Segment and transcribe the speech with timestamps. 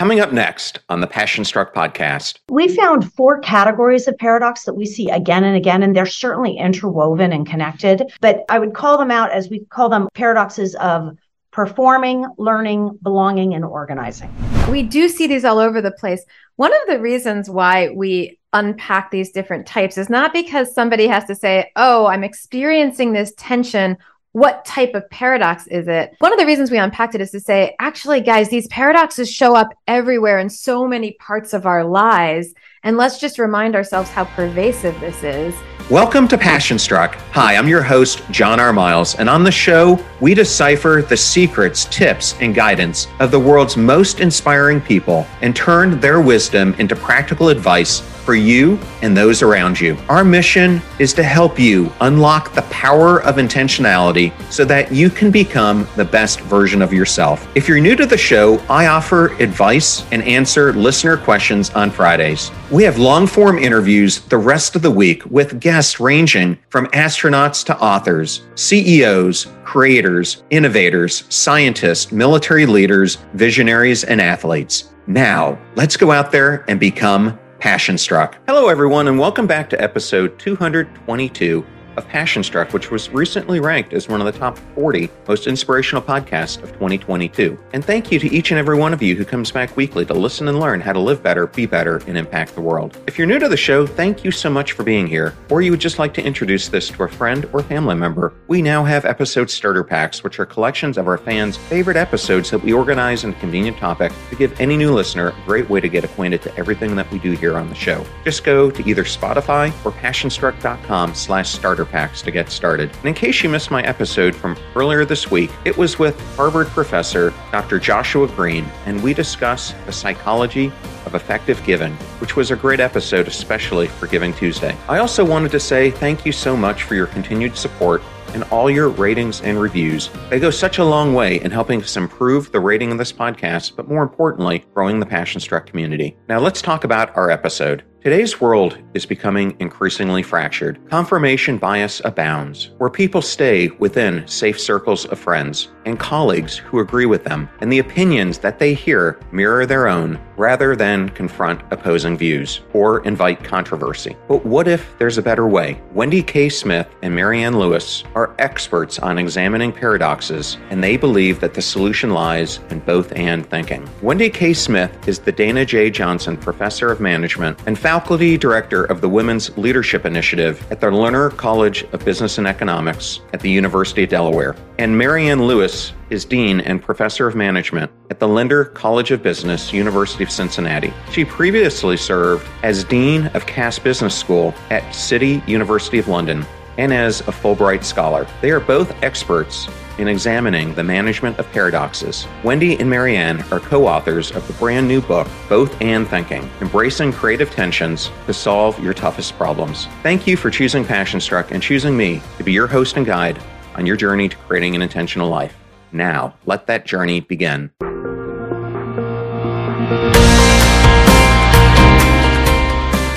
[0.00, 4.72] Coming up next on the Passion Struck podcast, we found four categories of paradox that
[4.72, 8.10] we see again and again, and they're certainly interwoven and connected.
[8.22, 11.18] But I would call them out as we call them paradoxes of
[11.50, 14.34] performing, learning, belonging, and organizing.
[14.70, 16.24] We do see these all over the place.
[16.56, 21.26] One of the reasons why we unpack these different types is not because somebody has
[21.26, 23.98] to say, Oh, I'm experiencing this tension
[24.32, 26.14] what type of paradox is it?
[26.20, 29.56] One of the reasons we unpacked it is to say, actually, guys, these paradoxes show
[29.56, 32.54] up everywhere in so many parts of our lives.
[32.82, 35.54] And let's just remind ourselves how pervasive this is.
[35.90, 37.16] Welcome to Passion Struck.
[37.32, 38.72] Hi, I'm your host, John R.
[38.72, 43.76] Miles, and on the show, we decipher the secrets, tips, and guidance of the world's
[43.76, 49.80] most inspiring people and turn their wisdom into practical advice for you and those around
[49.80, 49.98] you.
[50.08, 55.30] Our mission is to help you unlock the power of intentionality so that you can
[55.32, 57.48] become the best version of yourself.
[57.56, 62.50] If you're new to the show, I offer advice and answer listener questions on Fridays.
[62.70, 67.64] We have long form interviews the rest of the week with guests ranging from astronauts
[67.64, 74.92] to authors, CEOs, creators, innovators, scientists, military leaders, visionaries, and athletes.
[75.08, 78.38] Now, let's go out there and become Passion Struck.
[78.46, 83.92] Hello, everyone, and welcome back to episode 222 of Passion Struck, which was recently ranked
[83.92, 87.58] as one of the top 40 most inspirational podcasts of 2022.
[87.72, 90.14] And thank you to each and every one of you who comes back weekly to
[90.14, 92.98] listen and learn how to live better, be better, and impact the world.
[93.06, 95.34] If you're new to the show, thank you so much for being here.
[95.50, 98.62] Or you would just like to introduce this to a friend or family member, we
[98.62, 102.72] now have episode starter packs, which are collections of our fans' favorite episodes that we
[102.72, 106.04] organize in a convenient topic to give any new listener a great way to get
[106.04, 108.04] acquainted to everything that we do here on the show.
[108.24, 112.90] Just go to either Spotify or passionstruck.com slash starter packs to get started.
[112.98, 116.68] And in case you missed my episode from earlier this week, it was with Harvard
[116.68, 117.78] professor Dr.
[117.78, 120.72] Joshua Greene, and we discuss the psychology
[121.06, 124.76] of effective giving, which was a great episode, especially for Giving Tuesday.
[124.88, 128.02] I also wanted to say thank you so much for your continued support
[128.34, 130.10] and all your ratings and reviews.
[130.28, 133.76] They go such a long way in helping us improve the rating of this podcast,
[133.76, 136.16] but more importantly, growing the Passion Struck community.
[136.28, 137.84] Now let's talk about our episode.
[138.02, 140.80] Today's world is becoming increasingly fractured.
[140.88, 147.04] Confirmation bias abounds, where people stay within safe circles of friends and colleagues who agree
[147.04, 152.16] with them, and the opinions that they hear mirror their own rather than confront opposing
[152.16, 154.16] views or invite controversy.
[154.28, 155.80] But what if there's a better way?
[155.92, 156.48] Wendy K.
[156.48, 162.10] Smith and Marianne Lewis are experts on examining paradoxes, and they believe that the solution
[162.10, 163.88] lies in both and thinking.
[164.02, 164.52] Wendy K.
[164.52, 165.90] Smith is the Dana J.
[165.90, 171.36] Johnson Professor of Management and faculty director of the Women's Leadership Initiative at the Lerner
[171.36, 174.56] College of Business and Economics at the University of Delaware.
[174.78, 179.72] And Marianne Lewis is Dean and Professor of Management at the Lindner College of Business,
[179.72, 180.92] University of Cincinnati.
[181.12, 186.44] She previously served as Dean of Cass Business School at City University of London
[186.78, 188.26] and as a Fulbright Scholar.
[188.40, 192.26] They are both experts in examining the management of paradoxes.
[192.42, 197.12] Wendy and Marianne are co authors of the brand new book, Both and Thinking Embracing
[197.12, 199.86] Creative Tensions to Solve Your Toughest Problems.
[200.02, 203.38] Thank you for choosing Passion Struck and choosing me to be your host and guide
[203.74, 205.59] on your journey to creating an intentional life.
[205.92, 207.70] Now, let that journey begin.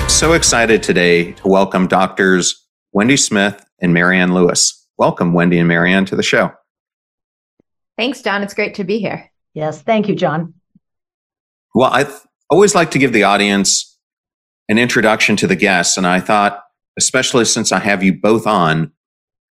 [0.08, 4.86] So excited today to welcome doctors Wendy Smith and Marianne Lewis.
[4.96, 6.52] Welcome, Wendy and Marianne, to the show.
[7.96, 8.42] Thanks, John.
[8.42, 9.30] It's great to be here.
[9.54, 10.54] Yes, thank you, John.
[11.74, 12.06] Well, I
[12.48, 13.98] always like to give the audience
[14.68, 16.62] an introduction to the guests, and I thought,
[16.98, 18.92] especially since I have you both on,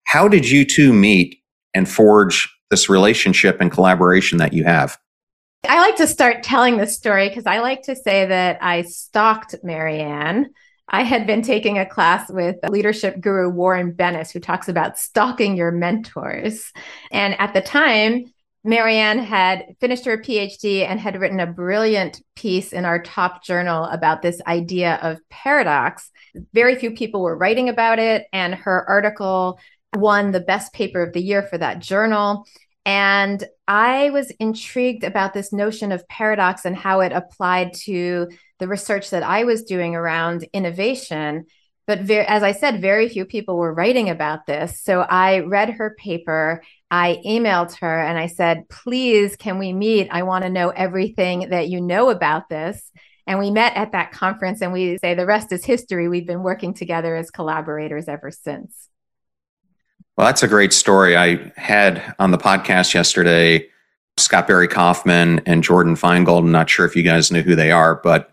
[0.06, 1.38] how did you two meet
[1.74, 4.98] and forge this relationship and collaboration that you have?
[5.70, 9.56] I like to start telling this story because I like to say that I stalked
[9.62, 10.50] Marianne.
[10.90, 15.56] I had been taking a class with leadership guru Warren Bennis, who talks about stalking
[15.56, 16.72] your mentors.
[17.12, 18.26] And at the time,
[18.64, 23.86] Marianne had finished her PhD and had written a brilliant piece in our top journal
[23.86, 26.12] about this idea of paradox.
[26.54, 29.60] Very few people were writing about it, and her article
[29.96, 32.46] won the best paper of the year for that journal.
[32.86, 38.30] And I was intrigued about this notion of paradox and how it applied to
[38.60, 41.46] the research that I was doing around innovation.
[41.88, 44.82] But as I said, very few people were writing about this.
[44.82, 46.64] So I read her paper.
[46.90, 50.08] I emailed her and I said, please, can we meet?
[50.12, 52.92] I want to know everything that you know about this.
[53.28, 56.08] And we met at that conference and we say the rest is history.
[56.08, 58.90] We've been working together as collaborators ever since.
[60.22, 61.18] Well, that's a great story.
[61.18, 63.68] I had on the podcast yesterday
[64.18, 66.42] Scott Barry Kaufman and Jordan Feingold.
[66.42, 68.30] I'm not sure if you guys know who they are, but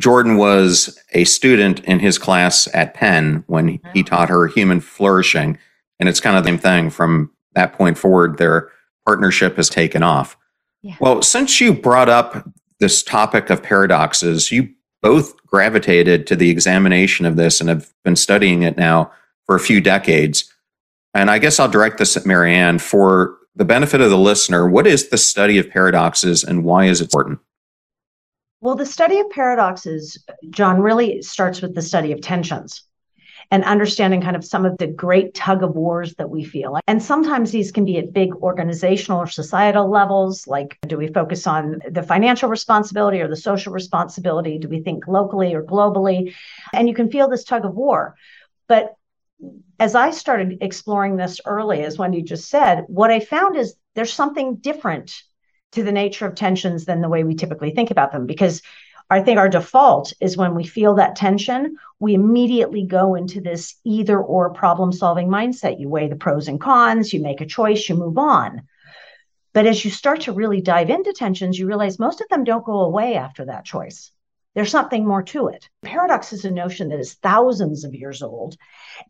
[0.00, 5.58] Jordan was a student in his class at Penn when he taught her human flourishing.
[5.98, 8.70] And it's kind of the same thing from that point forward, their
[9.04, 10.38] partnership has taken off.
[10.80, 10.96] Yeah.
[11.00, 14.70] Well, since you brought up this topic of paradoxes, you
[15.02, 19.12] both gravitated to the examination of this and have been studying it now
[19.44, 20.49] for a few decades.
[21.14, 24.68] And I guess I'll direct this at Marianne for the benefit of the listener.
[24.68, 27.40] What is the study of paradoxes and why is it important?
[28.60, 32.84] Well, the study of paradoxes, John, really starts with the study of tensions
[33.50, 36.78] and understanding kind of some of the great tug of wars that we feel.
[36.86, 40.46] And sometimes these can be at big organizational or societal levels.
[40.46, 44.58] Like, do we focus on the financial responsibility or the social responsibility?
[44.58, 46.34] Do we think locally or globally?
[46.72, 48.14] And you can feel this tug of war.
[48.68, 48.94] But
[49.80, 54.12] as I started exploring this early, as Wendy just said, what I found is there's
[54.12, 55.22] something different
[55.72, 58.60] to the nature of tensions than the way we typically think about them because
[59.08, 63.74] I think our default is when we feel that tension, we immediately go into this
[63.82, 65.80] either or problem solving mindset.
[65.80, 68.62] You weigh the pros and cons, you make a choice, you move on.
[69.54, 72.64] But as you start to really dive into tensions, you realize most of them don't
[72.64, 74.12] go away after that choice.
[74.54, 75.68] There's something more to it.
[75.82, 78.56] Paradox is a notion that is thousands of years old.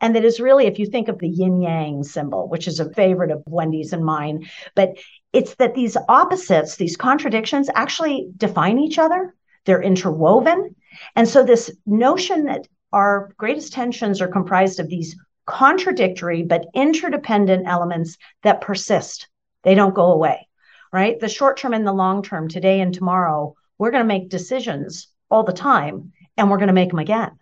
[0.01, 2.93] And that is really, if you think of the yin yang symbol, which is a
[2.93, 4.99] favorite of Wendy's and mine, but
[5.33, 9.35] it's that these opposites, these contradictions actually define each other
[9.65, 10.75] they're interwoven.
[11.17, 15.17] And so, this notion that our greatest tensions are comprised of these
[15.47, 19.29] contradictory but interdependent elements that persist,
[19.63, 20.49] they don't go away,
[20.93, 21.19] right?
[21.21, 25.09] The short term and the long term, today and tomorrow, we're going to make decisions
[25.31, 27.39] all the time and we're going to make them again.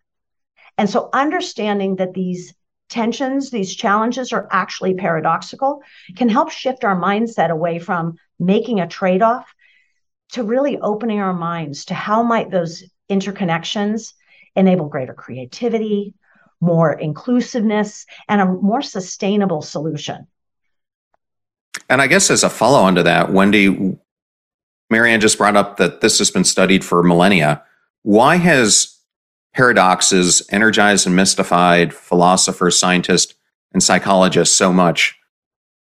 [0.77, 2.55] And so, understanding that these
[2.89, 5.83] tensions, these challenges are actually paradoxical
[6.17, 9.53] can help shift our mindset away from making a trade off
[10.33, 14.13] to really opening our minds to how might those interconnections
[14.55, 16.15] enable greater creativity,
[16.61, 20.27] more inclusiveness, and a more sustainable solution.
[21.89, 23.97] And I guess as a follow on to that, Wendy,
[24.91, 27.63] Marianne just brought up that this has been studied for millennia.
[28.09, 28.97] Why has
[29.53, 33.35] paradoxes energized and mystified philosophers, scientists,
[33.75, 35.15] and psychologists so much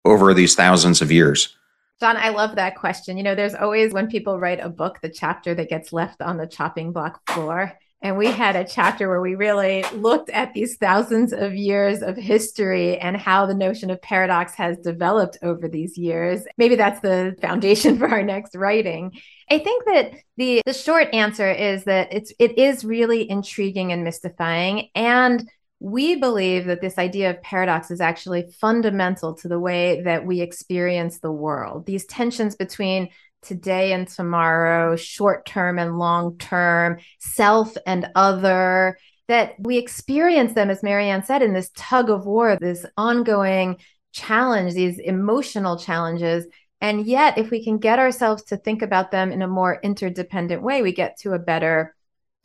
[0.04, 1.56] over these thousands of years?
[1.98, 3.16] John, I love that question.
[3.16, 6.36] You know, there's always when people write a book, the chapter that gets left on
[6.36, 7.78] the chopping block floor.
[8.00, 12.16] And we had a chapter where we really looked at these thousands of years of
[12.16, 16.42] history and how the notion of paradox has developed over these years.
[16.56, 19.12] Maybe that's the foundation for our next writing.
[19.50, 24.04] I think that the the short answer is that it's it is really intriguing and
[24.04, 25.48] mystifying and
[25.80, 30.40] we believe that this idea of paradox is actually fundamental to the way that we
[30.40, 31.86] experience the world.
[31.86, 33.10] These tensions between
[33.42, 38.98] today and tomorrow, short term and long term, self and other,
[39.28, 43.76] that we experience them, as Marianne said, in this tug of war, this ongoing
[44.12, 46.46] challenge, these emotional challenges.
[46.80, 50.62] And yet, if we can get ourselves to think about them in a more interdependent
[50.62, 51.94] way, we get to a better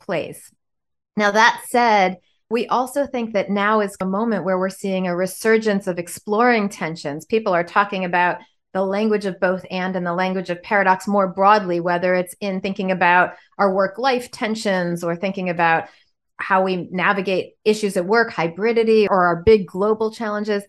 [0.00, 0.50] place.
[1.16, 2.18] Now, that said,
[2.50, 6.68] we also think that now is a moment where we're seeing a resurgence of exploring
[6.68, 7.24] tensions.
[7.24, 8.38] People are talking about
[8.74, 12.60] the language of both and and the language of paradox more broadly, whether it's in
[12.60, 15.88] thinking about our work life tensions or thinking about
[16.36, 20.64] how we navigate issues at work, hybridity, or our big global challenges.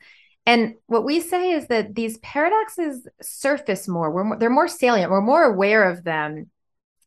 [0.46, 4.12] And what we say is that these paradoxes surface more.
[4.12, 5.12] We're they're more salient.
[5.12, 6.52] We're more aware of them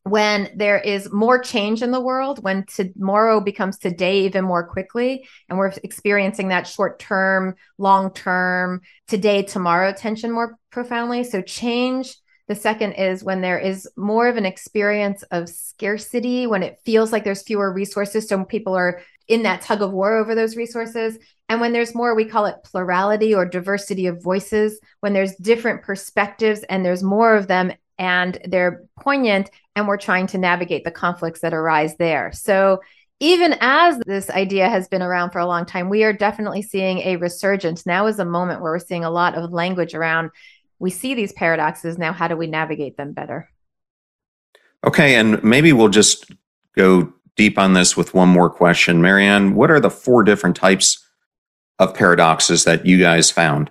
[0.09, 5.27] when there is more change in the world, when tomorrow becomes today even more quickly,
[5.47, 11.23] and we're experiencing that short term, long term, today, tomorrow tension more profoundly.
[11.23, 12.15] So, change.
[12.47, 17.11] The second is when there is more of an experience of scarcity, when it feels
[17.11, 18.27] like there's fewer resources.
[18.27, 21.17] So, people are in that tug of war over those resources.
[21.47, 25.83] And when there's more, we call it plurality or diversity of voices, when there's different
[25.83, 30.91] perspectives and there's more of them and they're poignant and we're trying to navigate the
[30.91, 32.31] conflicts that arise there.
[32.31, 32.81] So
[33.19, 36.99] even as this idea has been around for a long time, we are definitely seeing
[36.99, 37.85] a resurgence.
[37.85, 40.31] Now is a moment where we're seeing a lot of language around
[40.79, 41.97] we see these paradoxes.
[41.97, 43.51] Now, how do we navigate them better?
[44.85, 46.31] Okay, and maybe we'll just
[46.75, 49.01] go deep on this with one more question.
[49.01, 51.05] Marianne, what are the four different types
[51.77, 53.69] of paradoxes that you guys found?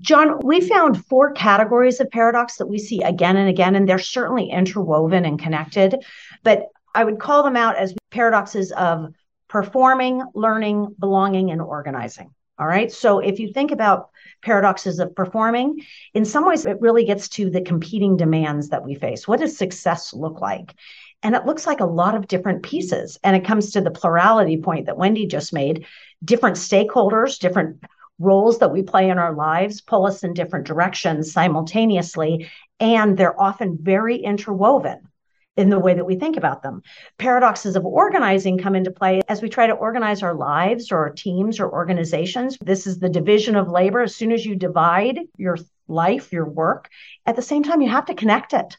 [0.00, 3.98] John, we found four categories of paradox that we see again and again, and they're
[3.98, 5.96] certainly interwoven and connected.
[6.44, 9.12] But I would call them out as paradoxes of
[9.48, 12.30] performing, learning, belonging, and organizing.
[12.58, 12.90] All right.
[12.90, 14.10] So if you think about
[14.42, 15.80] paradoxes of performing,
[16.12, 19.28] in some ways, it really gets to the competing demands that we face.
[19.28, 20.74] What does success look like?
[21.22, 23.18] And it looks like a lot of different pieces.
[23.22, 25.86] And it comes to the plurality point that Wendy just made
[26.24, 27.82] different stakeholders, different
[28.18, 32.48] roles that we play in our lives pull us in different directions simultaneously.
[32.80, 35.08] And they're often very interwoven
[35.56, 36.82] in the way that we think about them.
[37.18, 41.10] Paradoxes of organizing come into play as we try to organize our lives or our
[41.10, 42.56] teams or organizations.
[42.60, 44.00] This is the division of labor.
[44.00, 45.58] As soon as you divide your
[45.88, 46.88] life, your work,
[47.26, 48.76] at the same time, you have to connect it.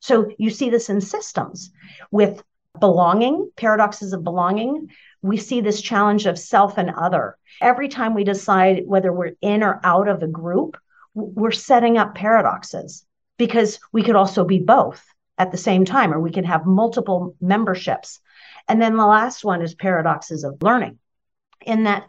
[0.00, 1.70] So you see this in systems
[2.10, 2.42] with
[2.80, 4.90] belonging, paradoxes of belonging.
[5.22, 7.36] We see this challenge of self and other.
[7.60, 10.76] Every time we decide whether we're in or out of a group,
[11.14, 13.04] we're setting up paradoxes
[13.36, 15.04] because we could also be both
[15.38, 18.20] at the same time, or we can have multiple memberships.
[18.68, 20.98] And then the last one is paradoxes of learning,
[21.64, 22.06] in that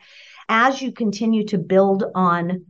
[0.48, 2.66] as you continue to build on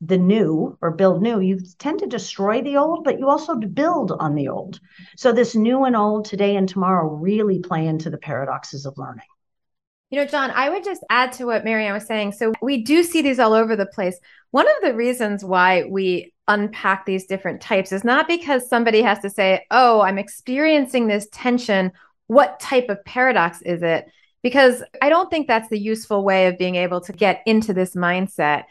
[0.00, 4.12] the new or build new, you tend to destroy the old, but you also build
[4.12, 4.80] on the old.
[5.16, 9.26] So this new and old today and tomorrow really play into the paradoxes of learning.
[10.10, 12.32] You know, John, I would just add to what Marianne was saying.
[12.32, 14.16] So we do see these all over the place.
[14.52, 19.18] One of the reasons why we unpack these different types is not because somebody has
[19.20, 21.90] to say, oh, I'm experiencing this tension.
[22.28, 24.06] What type of paradox is it?
[24.42, 27.96] Because I don't think that's the useful way of being able to get into this
[27.96, 28.64] mindset.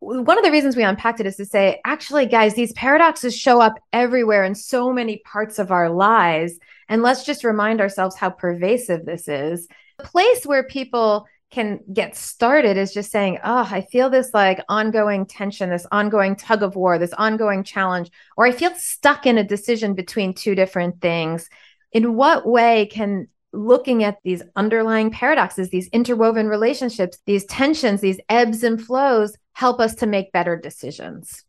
[0.00, 3.60] One of the reasons we unpacked it is to say, actually, guys, these paradoxes show
[3.60, 6.58] up everywhere in so many parts of our lives.
[6.88, 9.66] And let's just remind ourselves how pervasive this is.
[9.98, 14.60] The place where people can get started is just saying, oh, I feel this like
[14.68, 19.38] ongoing tension, this ongoing tug of war, this ongoing challenge, or I feel stuck in
[19.38, 21.48] a decision between two different things.
[21.92, 28.20] In what way can looking at these underlying paradoxes, these interwoven relationships, these tensions, these
[28.28, 31.42] ebbs and flows help us to make better decisions?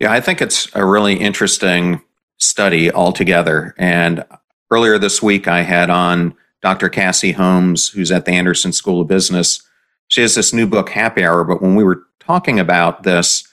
[0.00, 2.02] Yeah, I think it's a really interesting
[2.38, 3.72] study altogether.
[3.78, 4.24] And
[4.72, 6.88] earlier this week, I had on Dr.
[6.88, 9.62] Cassie Holmes, who's at the Anderson School of Business.
[10.08, 11.44] She has this new book, Happy Hour.
[11.44, 13.46] But when we were talking about this,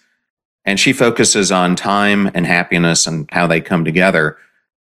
[0.65, 4.37] and she focuses on time and happiness and how they come together,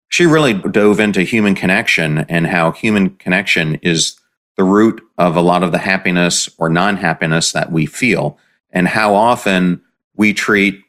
[0.09, 4.19] she really dove into human connection and how human connection is
[4.57, 8.37] the root of a lot of the happiness or non happiness that we feel,
[8.73, 9.81] and how often
[10.15, 10.81] we treat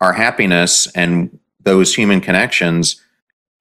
[0.00, 3.00] our happiness and those human connections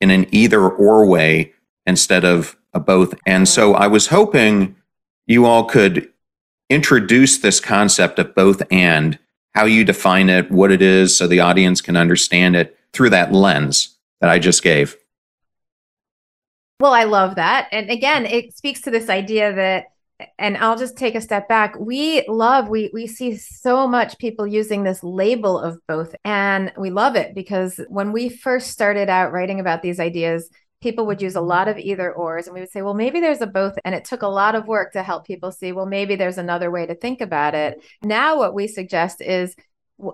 [0.02, 1.54] in an either or way
[1.86, 3.14] instead of a both.
[3.26, 4.76] And so I was hoping
[5.26, 6.10] you all could
[6.70, 9.20] introduce this concept of both and
[9.54, 13.34] how you define it, what it is, so the audience can understand it through that
[13.34, 14.96] lens that I just gave.
[16.80, 17.68] Well, I love that.
[17.72, 19.94] And again, it speaks to this idea that
[20.40, 21.76] and I'll just take a step back.
[21.80, 26.16] We love, we we see so much people using this label of both.
[26.26, 30.50] And we love it because when we first started out writing about these ideas,
[30.82, 31.48] people would use a mm-hmm.
[31.48, 34.06] lot of either ors and we would say well maybe there's a both and it
[34.06, 36.96] took a lot of work to help people see well maybe there's another way to
[36.96, 38.10] think about it mm-hmm.
[38.10, 39.56] now what we suggest is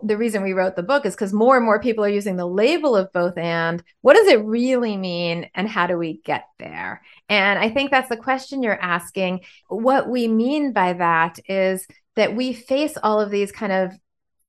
[0.04, 2.46] the reason we wrote the book is because more and more people are using the
[2.46, 3.84] label of both and.
[4.02, 7.02] What does it really mean and how do we get there?
[7.30, 9.42] And i think that's the question you're asking.
[9.68, 13.92] What we mean by that is that we face all of these kind of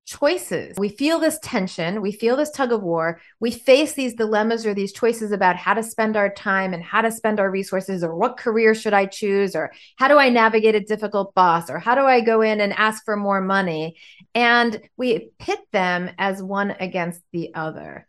[0.06, 0.76] choices.
[0.78, 4.74] We feel this tension, we feel this tug of war, we face these dilemmas or
[4.74, 8.14] these choices about how to spend our time and how to spend our resources, or
[8.14, 11.94] what career should I choose, or how do I navigate a difficult boss, or how
[11.94, 13.96] do I go in and ask for more money?
[14.34, 18.06] And we pit them as one against the other.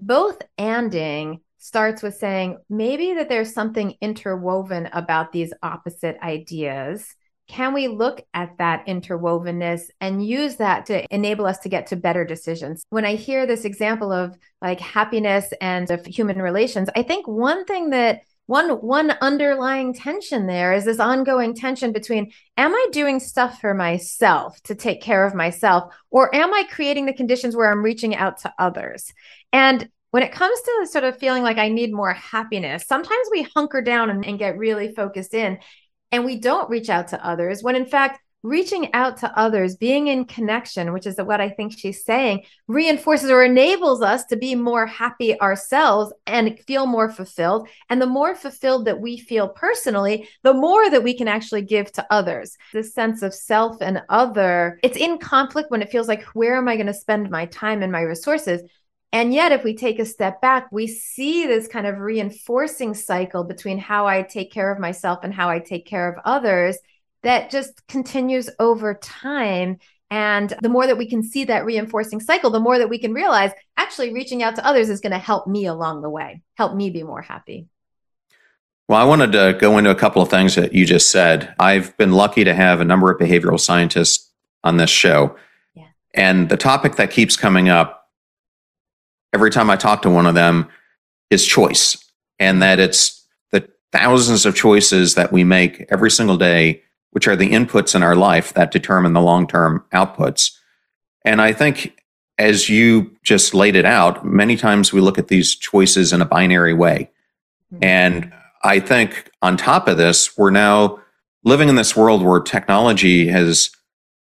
[0.00, 7.14] Both anding starts with saying maybe that there's something interwoven about these opposite ideas
[7.48, 11.96] can we look at that interwovenness and use that to enable us to get to
[11.96, 12.84] better decisions?
[12.90, 17.64] When I hear this example of like happiness and of human relations, I think one
[17.64, 23.18] thing that one one underlying tension there is this ongoing tension between am i doing
[23.18, 27.70] stuff for myself to take care of myself or am i creating the conditions where
[27.70, 29.12] i'm reaching out to others
[29.52, 33.42] and when it comes to sort of feeling like i need more happiness sometimes we
[33.42, 35.58] hunker down and, and get really focused in
[36.16, 40.06] and we don't reach out to others when in fact reaching out to others being
[40.06, 44.54] in connection which is what i think she's saying reinforces or enables us to be
[44.54, 47.68] more happy ourselves and feel more fulfilled.
[47.90, 51.90] And the more fulfilled that we feel personally the more that we can actually give
[51.92, 52.56] to others.
[52.72, 56.68] This sense of self and other it's in conflict when it feels like where am
[56.68, 58.62] i going to spend my time and my resources
[59.16, 63.44] and yet, if we take a step back, we see this kind of reinforcing cycle
[63.44, 66.76] between how I take care of myself and how I take care of others
[67.22, 69.78] that just continues over time.
[70.10, 73.14] And the more that we can see that reinforcing cycle, the more that we can
[73.14, 76.74] realize actually reaching out to others is going to help me along the way, help
[76.74, 77.68] me be more happy.
[78.86, 81.54] Well, I wanted to go into a couple of things that you just said.
[81.58, 84.30] I've been lucky to have a number of behavioral scientists
[84.62, 85.36] on this show.
[85.74, 85.86] Yeah.
[86.12, 88.05] And the topic that keeps coming up
[89.36, 90.66] every time I talk to one of them
[91.28, 91.94] is choice,
[92.38, 97.36] and that it's the thousands of choices that we make every single day, which are
[97.36, 100.56] the inputs in our life that determine the long term outputs.
[101.22, 102.02] And I think,
[102.38, 106.26] as you just laid it out, many times we look at these choices in a
[106.26, 107.10] binary way.
[107.74, 107.84] Mm-hmm.
[107.84, 108.32] And
[108.64, 110.98] I think on top of this, we're now
[111.44, 113.70] living in this world where technology is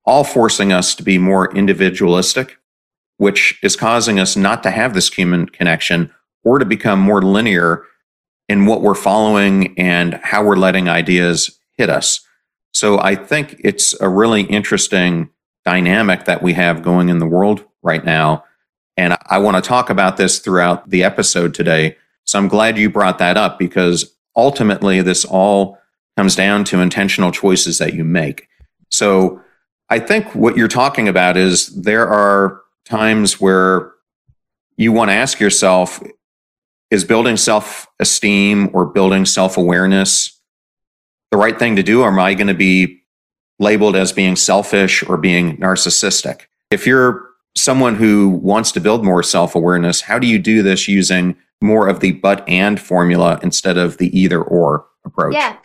[0.03, 2.57] all forcing us to be more individualistic,
[3.17, 6.11] which is causing us not to have this human connection
[6.43, 7.83] or to become more linear
[8.47, 12.21] in what we're following and how we're letting ideas hit us.
[12.73, 15.29] So I think it's a really interesting
[15.63, 18.43] dynamic that we have going in the world right now.
[18.97, 21.97] And I want to talk about this throughout the episode today.
[22.25, 25.77] So I'm glad you brought that up because ultimately, this all
[26.17, 28.47] comes down to intentional choices that you make.
[28.89, 29.41] So
[29.89, 33.93] I think what you're talking about is there are times where
[34.77, 36.01] you want to ask yourself
[36.91, 40.39] is building self esteem or building self awareness
[41.31, 42.01] the right thing to do?
[42.01, 43.01] Or am I going to be
[43.59, 46.41] labeled as being selfish or being narcissistic?
[46.71, 50.87] If you're someone who wants to build more self awareness, how do you do this
[50.87, 55.33] using more of the but and formula instead of the either or approach.
[55.33, 55.57] Yeah.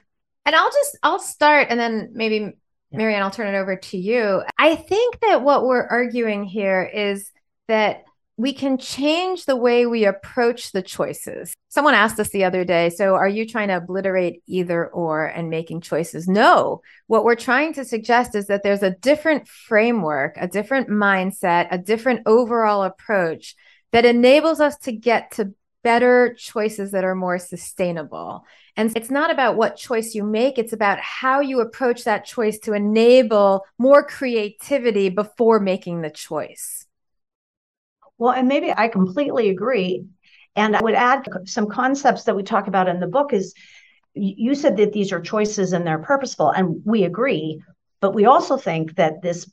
[0.46, 2.56] And I'll just I'll start and then maybe
[2.92, 4.42] Marianne, I'll turn it over to you.
[4.58, 7.30] I think that what we're arguing here is
[7.68, 8.04] that
[8.36, 11.54] we can change the way we approach the choices.
[11.68, 15.50] Someone asked us the other day, so are you trying to obliterate either or and
[15.50, 16.26] making choices?
[16.26, 16.80] No.
[17.06, 21.76] What we're trying to suggest is that there's a different framework, a different mindset, a
[21.76, 23.56] different overall approach
[23.92, 28.44] that enables us to get to better choices that are more sustainable.
[28.76, 32.58] And it's not about what choice you make, it's about how you approach that choice
[32.60, 36.86] to enable more creativity before making the choice.
[38.18, 40.04] Well, and maybe I completely agree.
[40.56, 43.54] And I would add some concepts that we talk about in the book is
[44.14, 47.62] you said that these are choices and they're purposeful, and we agree.
[48.00, 49.50] But we also think that this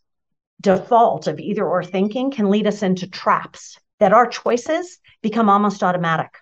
[0.60, 5.84] default of either or thinking can lead us into traps that our choices become almost
[5.84, 6.38] automatic,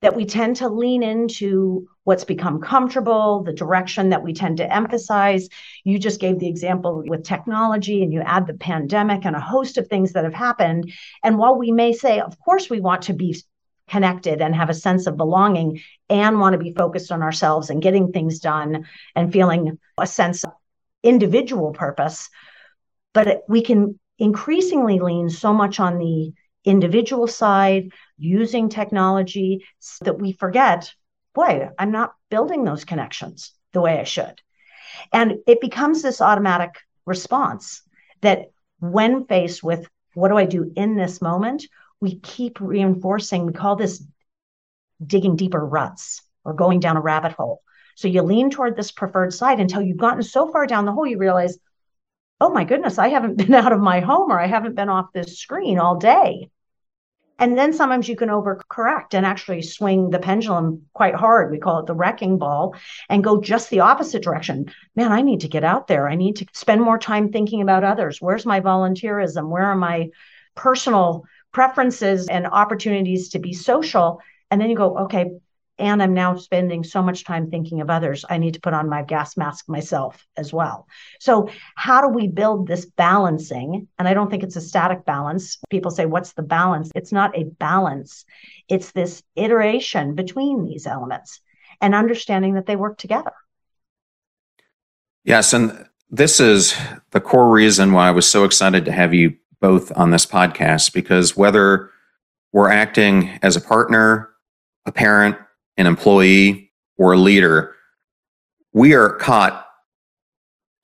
[0.00, 4.74] that we tend to lean into what's become comfortable, the direction that we tend to
[4.74, 5.48] emphasize.
[5.84, 9.76] You just gave the example with technology, and you add the pandemic and a host
[9.76, 10.92] of things that have happened.
[11.22, 13.36] And while we may say, of course, we want to be
[13.88, 17.82] connected and have a sense of belonging and want to be focused on ourselves and
[17.82, 20.52] getting things done and feeling a sense of
[21.02, 22.28] individual purpose,
[23.14, 26.32] but we can increasingly lean so much on the
[26.64, 30.92] individual side, using technology so that we forget,
[31.34, 34.40] boy, I'm not building those connections the way I should.
[35.12, 36.70] And it becomes this automatic
[37.06, 37.82] response
[38.20, 41.66] that when faced with what do I do in this moment,
[42.00, 44.02] we keep reinforcing, we call this
[45.04, 47.62] digging deeper ruts or going down a rabbit hole.
[47.94, 51.06] So you lean toward this preferred side until you've gotten so far down the hole,
[51.06, 51.58] you realize,
[52.40, 55.12] oh my goodness, I haven't been out of my home or I haven't been off
[55.12, 56.50] this screen all day.
[57.40, 61.52] And then sometimes you can overcorrect and actually swing the pendulum quite hard.
[61.52, 62.74] We call it the wrecking ball
[63.08, 64.72] and go just the opposite direction.
[64.96, 66.08] Man, I need to get out there.
[66.08, 68.20] I need to spend more time thinking about others.
[68.20, 69.50] Where's my volunteerism?
[69.50, 70.08] Where are my
[70.56, 74.20] personal preferences and opportunities to be social?
[74.50, 75.30] And then you go, okay,
[75.78, 78.24] and I'm now spending so much time thinking of others.
[78.28, 80.86] I need to put on my gas mask myself as well.
[81.20, 83.88] So, how do we build this balancing?
[83.98, 85.58] And I don't think it's a static balance.
[85.70, 86.90] People say, What's the balance?
[86.94, 88.24] It's not a balance,
[88.68, 91.40] it's this iteration between these elements
[91.80, 93.32] and understanding that they work together.
[95.24, 95.52] Yes.
[95.52, 96.74] And this is
[97.10, 100.92] the core reason why I was so excited to have you both on this podcast
[100.92, 101.90] because whether
[102.52, 104.30] we're acting as a partner,
[104.86, 105.36] a parent,
[105.78, 107.74] an employee, or a leader,
[108.72, 109.66] we are caught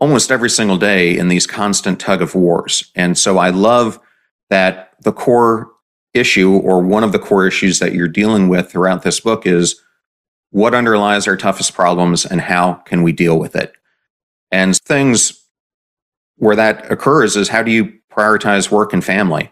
[0.01, 2.91] almost every single day in these constant tug of wars.
[2.95, 3.99] And so I love
[4.49, 5.71] that the core
[6.15, 9.81] issue, or one of the core issues that you're dealing with throughout this book, is
[10.51, 13.73] what underlies our toughest problems and how can we deal with it?
[14.53, 15.45] And things
[16.37, 19.51] where that occurs is how do you prioritize work and family?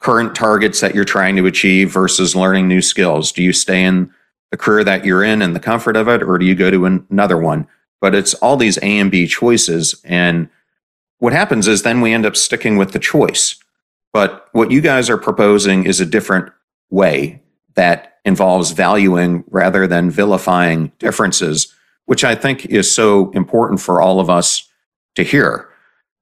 [0.00, 3.30] Current targets that you're trying to achieve versus learning new skills.
[3.30, 4.12] Do you stay in
[4.50, 6.86] the career that you're in and the comfort of it, or do you go to
[6.86, 7.66] another one?
[8.00, 10.00] but it's all these A and B choices.
[10.04, 10.48] And
[11.18, 13.56] what happens is then we end up sticking with the choice.
[14.12, 16.50] But what you guys are proposing is a different
[16.88, 17.42] way
[17.74, 21.72] that involves valuing rather than vilifying differences,
[22.06, 24.68] which I think is so important for all of us
[25.14, 25.68] to hear.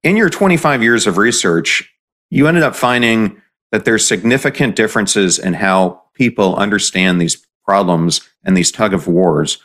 [0.03, 1.91] In your 25 years of research,
[2.29, 8.57] you ended up finding that there's significant differences in how people understand these problems and
[8.57, 9.59] these tug of wars.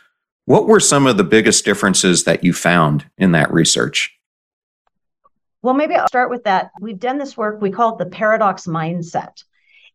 [0.45, 4.15] What were some of the biggest differences that you found in that research?
[5.63, 6.71] Well, maybe I'll start with that.
[6.79, 9.43] We've done this work, we call it the paradox mindset.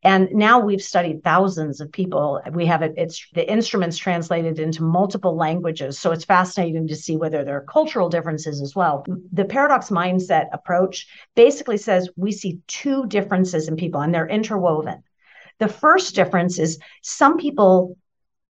[0.02, 2.42] And now we've studied thousands of people.
[2.52, 6.00] We have it, it's the instruments translated into multiple languages.
[6.00, 9.06] So it's fascinating to see whether there are cultural differences as well.
[9.34, 15.04] The paradox mindset approach basically says we see two differences in people and they're interwoven.
[15.60, 17.98] The first difference is some people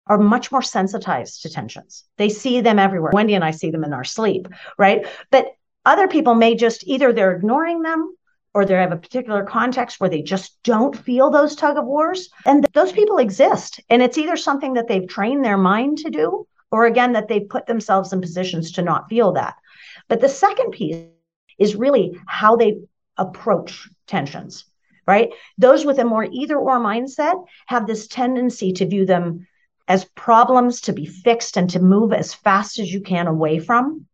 [0.09, 2.03] are much more sensitized to tensions.
[2.17, 3.11] They see them everywhere.
[3.13, 5.07] Wendy and I see them in our sleep, right?
[5.29, 5.53] But
[5.85, 8.15] other people may just either they're ignoring them
[8.53, 12.29] or they have a particular context where they just don't feel those tug of wars.
[12.45, 13.79] And th- those people exist.
[13.89, 17.47] And it's either something that they've trained their mind to do, or again, that they've
[17.47, 19.55] put themselves in positions to not feel that.
[20.07, 21.05] But the second piece
[21.59, 22.79] is really how they
[23.17, 24.65] approach tensions,
[25.05, 25.29] right?
[25.59, 29.47] Those with a more either or mindset have this tendency to view them
[29.89, 34.05] as problems to be fixed and to move as fast as you can away from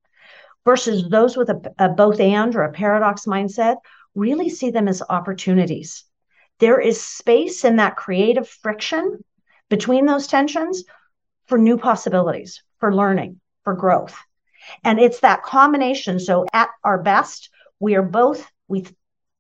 [0.64, 3.76] versus those with a, a both and or a paradox mindset
[4.16, 6.06] really see them as opportunities.
[6.60, 9.24] There is space in that creative friction
[9.70, 10.86] between those tensions
[11.48, 14.18] for new possibilities, for learning, for growth.
[14.84, 16.20] And it's that combination.
[16.20, 18.86] So at our best, we are both, we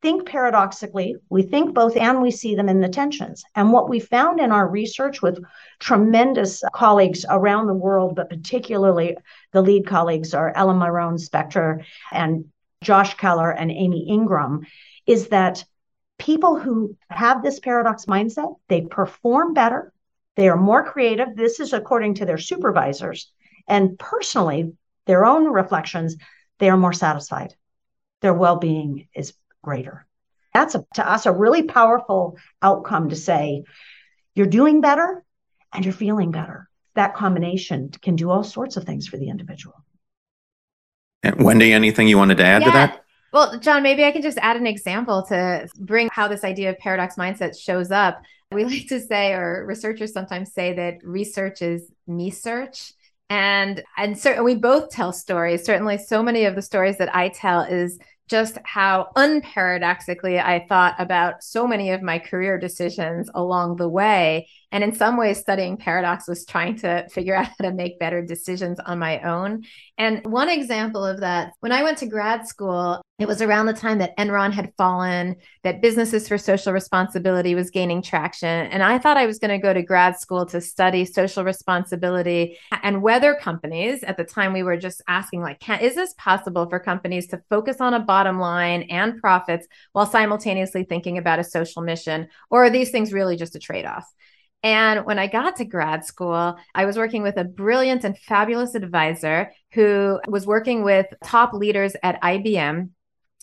[0.05, 3.43] think paradoxically, we think both and we see them in the tensions.
[3.55, 5.43] And what we found in our research with
[5.79, 9.17] tremendous colleagues around the world, but particularly
[9.51, 12.45] the lead colleagues are Ella Miron-Spektor and
[12.83, 14.67] Josh Keller and Amy Ingram,
[15.07, 15.65] is that
[16.19, 19.91] people who have this paradox mindset, they perform better,
[20.35, 21.35] they are more creative.
[21.35, 23.31] This is according to their supervisors.
[23.67, 24.73] And personally,
[25.07, 26.15] their own reflections,
[26.59, 27.55] they are more satisfied.
[28.21, 29.33] Their well being is
[29.65, 30.05] greater.
[30.53, 33.63] That's a, to us a really powerful outcome to say
[34.35, 35.25] you're doing better
[35.73, 36.69] and you're feeling better.
[36.93, 39.75] That combination can do all sorts of things for the individual.
[41.23, 42.67] And Wendy, anything you wanted to add yeah.
[42.67, 43.05] to that?
[43.33, 46.77] Well, John, maybe I can just add an example to bring how this idea of
[46.77, 48.21] paradox mindset shows up.
[48.51, 52.93] We like to say, or researchers sometimes say, that research is me search.
[53.29, 55.65] And and so we both tell stories.
[55.65, 60.95] Certainly, so many of the stories that I tell is just how unparadoxically I thought
[60.99, 64.47] about so many of my career decisions along the way.
[64.71, 68.21] And in some ways, studying paradox was trying to figure out how to make better
[68.21, 69.63] decisions on my own.
[69.97, 73.73] And one example of that, when I went to grad school, it was around the
[73.73, 78.67] time that Enron had fallen, that Businesses for Social Responsibility was gaining traction.
[78.67, 82.57] And I thought I was going to go to grad school to study social responsibility
[82.83, 86.69] and whether companies, at the time we were just asking, like, can, is this possible
[86.69, 91.43] for companies to focus on a bottom line and profits while simultaneously thinking about a
[91.45, 92.27] social mission?
[92.49, 94.05] Or are these things really just a trade off?
[94.65, 98.73] And when I got to grad school, I was working with a brilliant and fabulous
[98.73, 102.89] advisor who was working with top leaders at IBM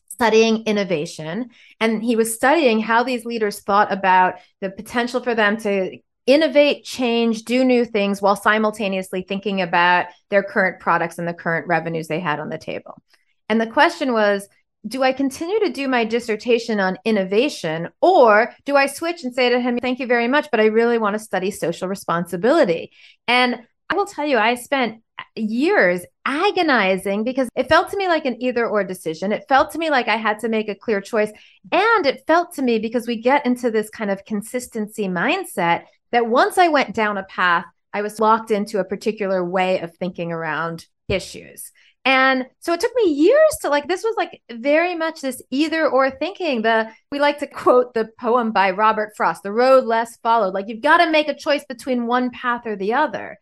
[0.08, 1.50] studying innovation.
[1.78, 6.84] And he was studying how these leaders thought about the potential for them to innovate,
[6.84, 12.08] change, do new things while simultaneously thinking about their current products and the current revenues
[12.08, 13.00] they had on the table.
[13.48, 14.48] And the question was,
[14.86, 19.48] do I continue to do my dissertation on innovation or do I switch and say
[19.50, 22.92] to him, thank you very much, but I really want to study social responsibility?
[23.28, 25.02] And I will tell you, I spent
[25.36, 29.32] years agonizing because it felt to me like an either or decision.
[29.32, 31.30] It felt to me like I had to make a clear choice.
[31.70, 36.26] And it felt to me because we get into this kind of consistency mindset that
[36.26, 40.32] once I went down a path, I was locked into a particular way of thinking
[40.32, 41.70] around issues.
[42.04, 45.88] And so it took me years to like this was like very much this either
[45.88, 46.62] or thinking.
[46.62, 50.54] The we like to quote the poem by Robert Frost, The Road Less Followed.
[50.54, 53.38] Like you've got to make a choice between one path or the other.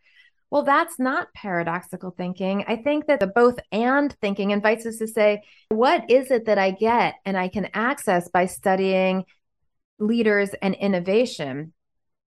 [0.51, 2.65] Well, that's not paradoxical thinking.
[2.67, 6.57] I think that the both and thinking invites us to say, what is it that
[6.57, 9.23] I get and I can access by studying
[9.97, 11.73] leaders and innovation?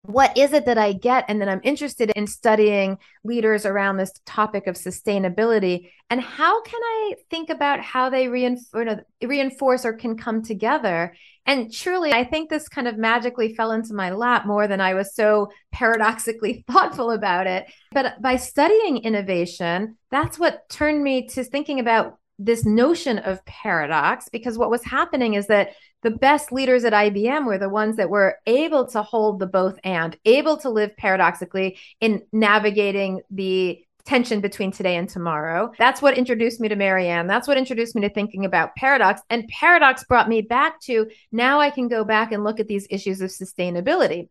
[0.04, 1.24] What is it that I get?
[1.28, 5.90] And then I'm interested in studying leaders around this topic of sustainability.
[6.10, 11.14] And how can I think about how they reinforce, reinforce or can come together?
[11.46, 14.94] And truly, I think this kind of magically fell into my lap more than I
[14.94, 17.66] was so paradoxically thoughtful about it.
[17.92, 24.28] But by studying innovation, that's what turned me to thinking about this notion of paradox
[24.28, 25.70] because what was happening is that
[26.02, 29.78] the best leaders at IBM were the ones that were able to hold the both
[29.84, 35.72] and able to live paradoxically in navigating the tension between today and tomorrow.
[35.78, 37.28] That's what introduced me to Marianne.
[37.28, 39.20] That's what introduced me to thinking about paradox.
[39.30, 42.86] And paradox brought me back to now I can go back and look at these
[42.90, 44.28] issues of sustainability.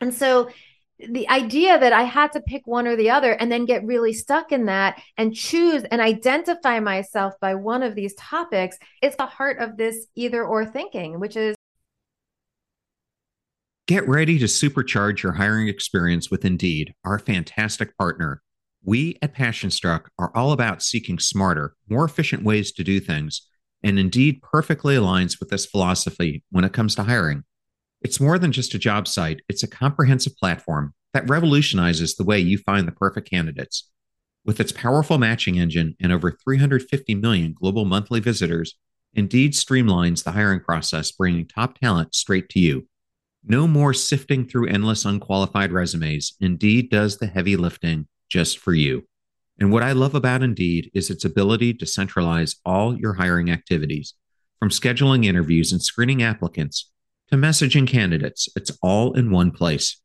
[0.00, 0.50] And so
[0.98, 4.12] the idea that I had to pick one or the other and then get really
[4.12, 9.26] stuck in that and choose and identify myself by one of these topics is the
[9.26, 11.54] heart of this either or thinking, which is.
[13.86, 18.42] Get ready to supercharge your hiring experience with Indeed, our fantastic partner.
[18.82, 23.42] We at PassionStruck are all about seeking smarter, more efficient ways to do things,
[23.82, 27.44] and Indeed perfectly aligns with this philosophy when it comes to hiring.
[28.06, 32.38] It's more than just a job site, it's a comprehensive platform that revolutionizes the way
[32.38, 33.90] you find the perfect candidates.
[34.44, 38.76] With its powerful matching engine and over 350 million global monthly visitors,
[39.14, 42.86] Indeed streamlines the hiring process, bringing top talent straight to you.
[43.44, 46.34] No more sifting through endless unqualified resumes.
[46.38, 49.02] Indeed does the heavy lifting just for you.
[49.58, 54.14] And what I love about Indeed is its ability to centralize all your hiring activities,
[54.60, 56.88] from scheduling interviews and screening applicants
[57.30, 58.48] to messaging candidates.
[58.56, 60.00] It's all in one place.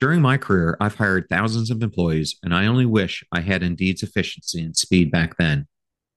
[0.00, 4.02] During my career, I've hired thousands of employees, and I only wish I had Indeed's
[4.02, 5.66] efficiency and speed back then.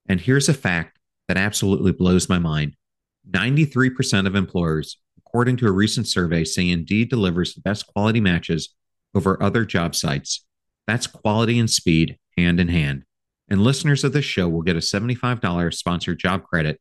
[0.08, 2.76] And here's a fact that absolutely blows my mind
[3.30, 8.74] 93% of employers, according to a recent survey, say Indeed delivers the best quality matches
[9.16, 10.46] over other job sites.
[10.88, 13.04] That's quality and speed hand in hand.
[13.50, 16.80] And listeners of this show will get a $75 sponsored job credit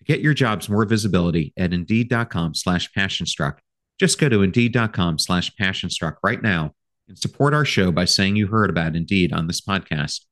[0.00, 3.58] to get your jobs more visibility at indeed.com slash passionstruck.
[3.98, 6.74] Just go to indeed.com slash passionstruck right now
[7.06, 10.24] and support our show by saying you heard about Indeed on this podcast.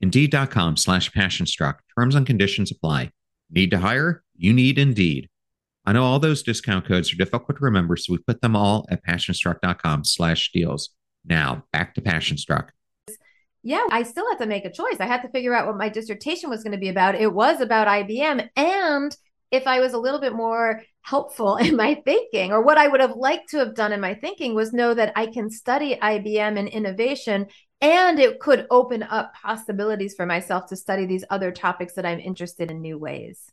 [0.00, 1.76] Indeed.com slash passionstruck.
[1.98, 3.10] Terms and conditions apply.
[3.50, 4.22] Need to hire?
[4.36, 5.28] You need Indeed.
[5.84, 8.86] I know all those discount codes are difficult to remember, so we put them all
[8.90, 10.90] at passionstruck.com slash deals.
[11.24, 12.70] Now, back to Passionstruck
[13.62, 14.96] yeah, I still had to make a choice.
[15.00, 17.14] I had to figure out what my dissertation was going to be about.
[17.14, 18.48] It was about IBM.
[18.56, 19.16] And
[19.50, 23.00] if I was a little bit more helpful in my thinking, or what I would
[23.00, 26.58] have liked to have done in my thinking was know that I can study IBM
[26.58, 27.48] and innovation,
[27.82, 32.20] and it could open up possibilities for myself to study these other topics that I'm
[32.20, 33.50] interested in new ways.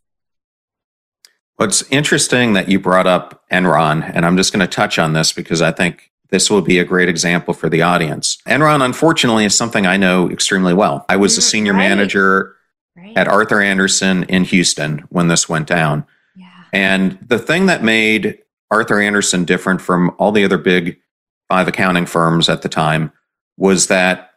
[1.59, 5.33] It's interesting that you brought up Enron, and I'm just going to touch on this
[5.33, 8.37] because I think this will be a great example for the audience.
[8.47, 11.05] Enron, unfortunately, is something I know extremely well.
[11.07, 11.89] I was a mm, senior right.
[11.89, 12.55] manager
[12.95, 13.15] right.
[13.17, 16.05] at Arthur Andersen in Houston when this went down.
[16.35, 16.49] Yeah.
[16.73, 20.99] And the thing that made Arthur Andersen different from all the other big
[21.47, 23.11] five accounting firms at the time
[23.55, 24.31] was that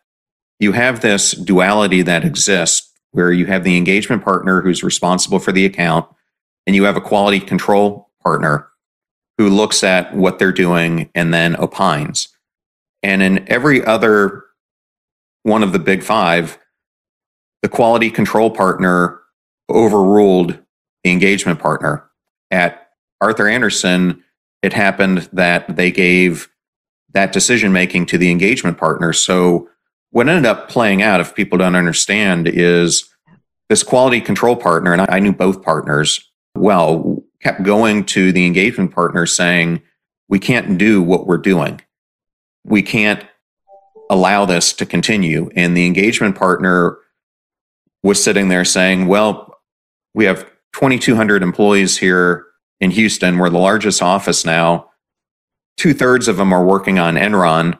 [0.60, 5.50] you have this duality that exists where you have the engagement partner who's responsible for
[5.50, 6.06] the account
[6.66, 8.69] and you have a quality control partner
[9.40, 12.28] who looks at what they're doing and then opines.
[13.02, 14.44] And in every other
[15.44, 16.58] one of the big five,
[17.62, 19.18] the quality control partner
[19.70, 20.58] overruled
[21.04, 22.04] the engagement partner.
[22.50, 22.90] At
[23.22, 24.22] Arthur Andersen,
[24.60, 26.50] it happened that they gave
[27.14, 29.14] that decision making to the engagement partner.
[29.14, 29.70] So,
[30.10, 33.08] what ended up playing out, if people don't understand, is
[33.70, 36.98] this quality control partner, and I knew both partners well,
[37.42, 39.82] kept going to the engagement partner saying,
[40.28, 41.80] we can't do what we're doing.
[42.64, 43.24] We can't
[44.10, 45.50] allow this to continue.
[45.56, 46.98] And the engagement partner
[48.02, 49.58] was sitting there saying, well,
[50.14, 52.46] we have 2,200 employees here
[52.80, 53.38] in Houston.
[53.38, 54.90] We're the largest office now.
[55.76, 57.78] Two thirds of them are working on Enron.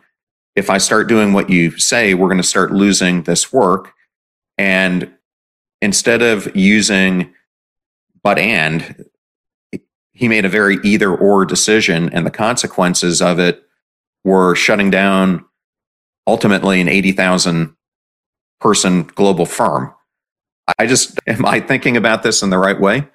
[0.57, 3.93] If I start doing what you say, we're going to start losing this work.
[4.59, 5.13] And
[5.81, 7.35] instead of using
[8.23, 9.07] but and
[10.21, 13.63] he made a very either or decision, and the consequences of it
[14.23, 15.47] were shutting down
[16.27, 17.75] ultimately an 80,000
[18.61, 19.95] person global firm.
[20.79, 23.09] I just, am I thinking about this in the right way?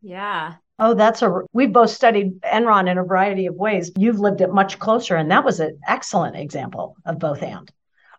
[0.00, 0.54] Yeah.
[0.78, 3.90] Oh, that's a, we've both studied Enron in a variety of ways.
[3.96, 7.68] You've lived it much closer, and that was an excellent example of both and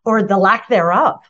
[0.04, 1.22] or the lack thereof,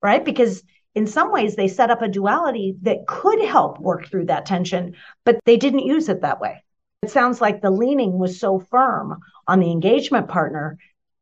[0.00, 0.24] right?
[0.24, 0.62] Because
[0.94, 4.94] in some ways they set up a duality that could help work through that tension
[5.24, 6.62] but they didn't use it that way
[7.02, 10.78] It sounds like the leaning was so firm on the engagement partner,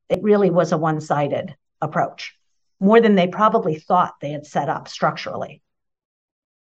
[0.08, 2.36] it really was a one sided approach,
[2.80, 5.62] more than they probably thought they had set up structurally.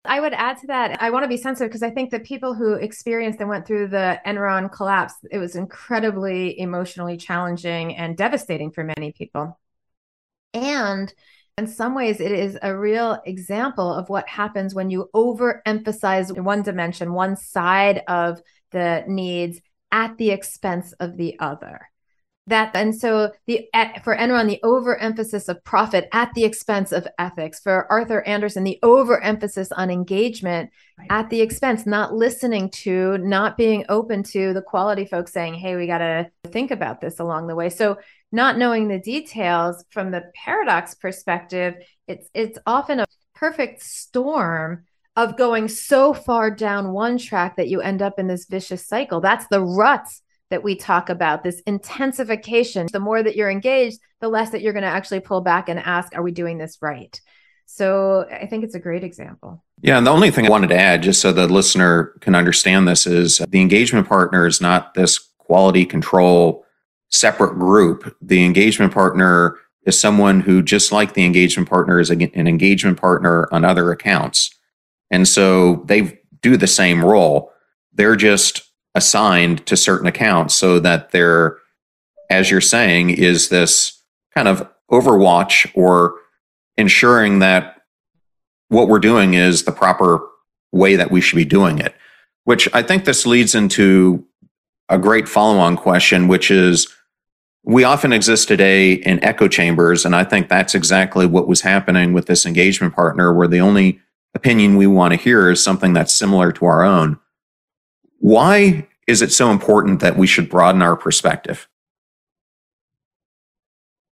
[0.05, 1.03] I would add to that.
[1.03, 3.89] I want to be sensitive because I think the people who experienced and went through
[3.89, 9.59] the Enron collapse, it was incredibly emotionally challenging and devastating for many people.
[10.55, 11.13] And
[11.59, 16.63] in some ways, it is a real example of what happens when you overemphasize one
[16.63, 18.41] dimension, one side of
[18.73, 21.89] the needs at the expense of the other
[22.49, 23.69] that and so the
[24.05, 27.59] for enron the overemphasis of profit at the expense of ethics.
[27.59, 31.09] For Arthur Andersen the overemphasis on engagement right.
[31.11, 35.77] at the expense not listening to not being open to the quality folks saying hey
[35.77, 37.69] we got to think about this along the way.
[37.69, 37.99] So
[38.31, 41.75] not knowing the details from the paradox perspective
[42.07, 44.85] it's it's often a perfect storm
[45.17, 49.21] of going so far down one track that you end up in this vicious cycle.
[49.21, 52.87] That's the ruts that we talk about this intensification.
[52.93, 55.79] The more that you're engaged, the less that you're going to actually pull back and
[55.79, 57.21] ask, are we doing this right?
[57.67, 59.65] So I think it's a great example.
[59.83, 59.99] Yeah.
[59.99, 63.07] And the only thing I wanted to add, just so the listener can understand this,
[63.07, 66.65] is the engagement partner is not this quality control
[67.09, 68.17] separate group.
[68.23, 73.49] The engagement partner is someone who, just like the engagement partner, is an engagement partner
[73.53, 74.51] on other accounts.
[75.11, 77.53] And so they do the same role.
[77.93, 78.63] They're just
[78.97, 81.59] assigned to certain accounts so that there,
[82.31, 84.03] as you're saying, is this
[84.35, 86.15] kind of overwatch or
[86.77, 87.83] ensuring that
[88.69, 90.27] what we're doing is the proper
[90.73, 91.95] way that we should be doing it.
[92.45, 94.25] Which I think this leads into
[94.89, 96.89] a great follow on question, which is
[97.65, 100.05] we often exist today in echo chambers.
[100.05, 104.01] And I think that's exactly what was happening with this engagement partner, where the only
[104.35, 107.19] opinion we want to hear is something that's similar to our own.
[108.19, 111.69] Why is it so important that we should broaden our perspective?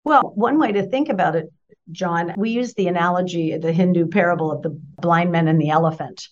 [0.03, 1.51] Well, one way to think about it,
[1.91, 6.27] John, we use the analogy, the Hindu parable of the blind man and the elephant,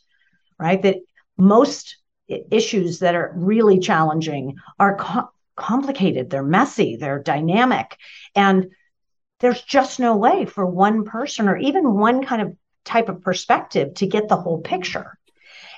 [0.59, 0.81] right?
[0.81, 0.97] That
[1.37, 7.97] most issues that are really challenging are co- complicated, they're messy, they're dynamic.
[8.35, 8.71] And
[9.39, 12.55] there's just no way for one person or even one kind of
[12.85, 15.17] type of perspective to get the whole picture.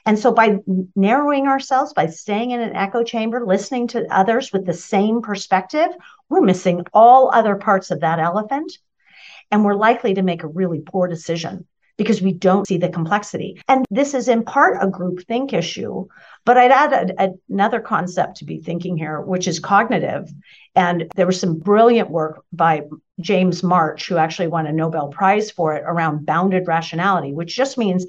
[0.06, 0.60] And so by
[0.96, 5.89] narrowing ourselves, by staying in an echo chamber, listening to others with the same perspective,
[6.30, 8.78] we're missing all other parts of that elephant.
[9.52, 13.62] And we're likely to make a really poor decision because we don't see the complexity.
[13.68, 16.08] And this is in part a group think issue,
[16.44, 20.34] but I'd add a, a, another concept to be thinking here, which is cognitive.
[20.76, 22.84] And there was some brilliant work by
[23.20, 27.78] James March, who actually won a Nobel Prize for it around bounded rationality, which just
[27.78, 28.08] means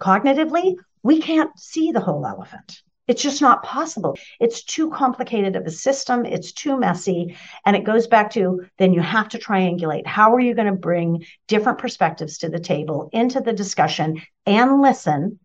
[0.00, 2.82] cognitively, we can't see the whole elephant.
[3.10, 4.16] It's just not possible.
[4.38, 6.24] It's too complicated of a system.
[6.24, 7.36] It's too messy.
[7.66, 10.06] And it goes back to then you have to triangulate.
[10.06, 14.80] How are you going to bring different perspectives to the table into the discussion and
[14.80, 15.40] listen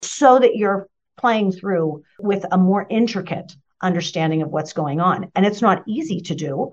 [0.00, 5.30] so that you're playing through with a more intricate understanding of what's going on?
[5.34, 6.72] And it's not easy to do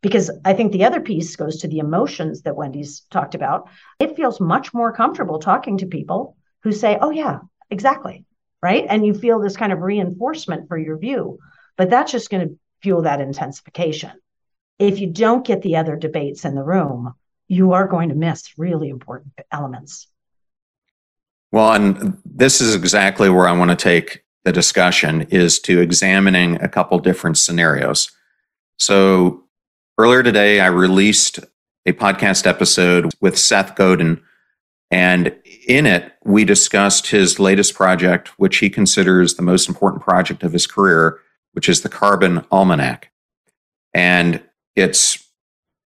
[0.00, 3.68] because I think the other piece goes to the emotions that Wendy's talked about.
[3.98, 7.40] It feels much more comfortable talking to people who say, oh, yeah,
[7.72, 8.24] Exactly.
[8.62, 8.86] Right.
[8.88, 11.38] And you feel this kind of reinforcement for your view,
[11.76, 14.12] but that's just going to fuel that intensification.
[14.78, 17.14] If you don't get the other debates in the room,
[17.48, 20.06] you are going to miss really important elements.
[21.50, 26.60] Well, and this is exactly where I want to take the discussion is to examining
[26.62, 28.10] a couple different scenarios.
[28.78, 29.44] So
[29.98, 31.40] earlier today, I released
[31.86, 34.22] a podcast episode with Seth Godin,
[34.90, 35.34] and
[35.66, 40.52] in it, we discussed his latest project, which he considers the most important project of
[40.52, 41.20] his career,
[41.52, 43.10] which is the Carbon Almanac.
[43.94, 44.42] And
[44.74, 45.22] it's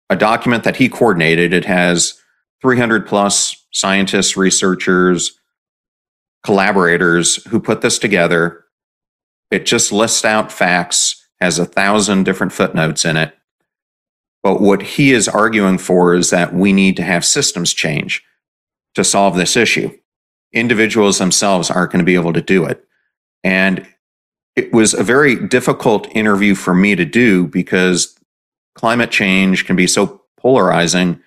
[0.08, 1.52] a document that he coordinated.
[1.52, 2.20] It has
[2.62, 5.38] 300 plus scientists, researchers,
[6.44, 8.64] collaborators who put this together.
[9.50, 13.36] It just lists out facts, has a thousand different footnotes in it.
[14.42, 18.22] But what he is arguing for is that we need to have systems change
[18.96, 19.96] to solve this issue.
[20.52, 22.84] Individuals themselves aren't going to be able to do it.
[23.44, 23.86] And
[24.56, 28.18] it was a very difficult interview for me to do because
[28.74, 31.20] climate change can be so polarizing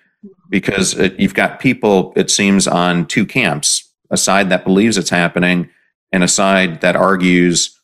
[0.48, 5.10] because it, you've got people, it seems, on two camps a side that believes it's
[5.10, 5.70] happening
[6.10, 7.78] and a side that argues,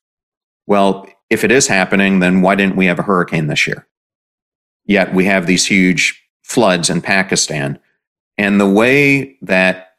[0.67, 3.87] well, if it is happening, then why didn't we have a hurricane this year?
[4.85, 7.79] Yet we have these huge floods in Pakistan.
[8.39, 9.95] And the way that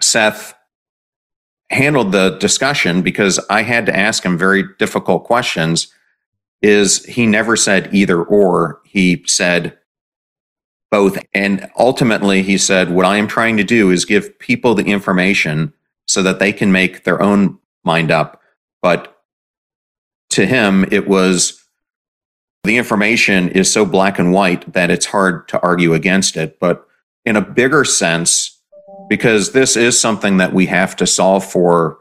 [0.00, 0.54] Seth
[1.70, 5.92] handled the discussion because I had to ask him very difficult questions
[6.62, 8.80] is he never said either or.
[8.84, 9.76] He said
[10.90, 11.18] both.
[11.34, 15.72] And ultimately, he said, What I am trying to do is give people the information
[16.06, 18.40] so that they can make their own mind up.
[18.80, 19.16] But
[20.30, 21.62] to him, it was
[22.64, 26.58] the information is so black and white that it's hard to argue against it.
[26.60, 26.85] But
[27.26, 28.58] in a bigger sense,
[29.08, 31.98] because this is something that we have to solve for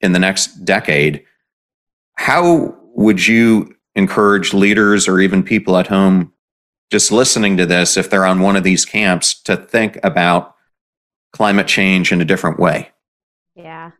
[0.00, 1.24] in the next decade,
[2.16, 6.32] how would you encourage leaders or even people at home
[6.90, 10.54] just listening to this, if they're on one of these camps, to think about
[11.32, 12.90] climate change in a different way?
[13.54, 13.92] Yeah.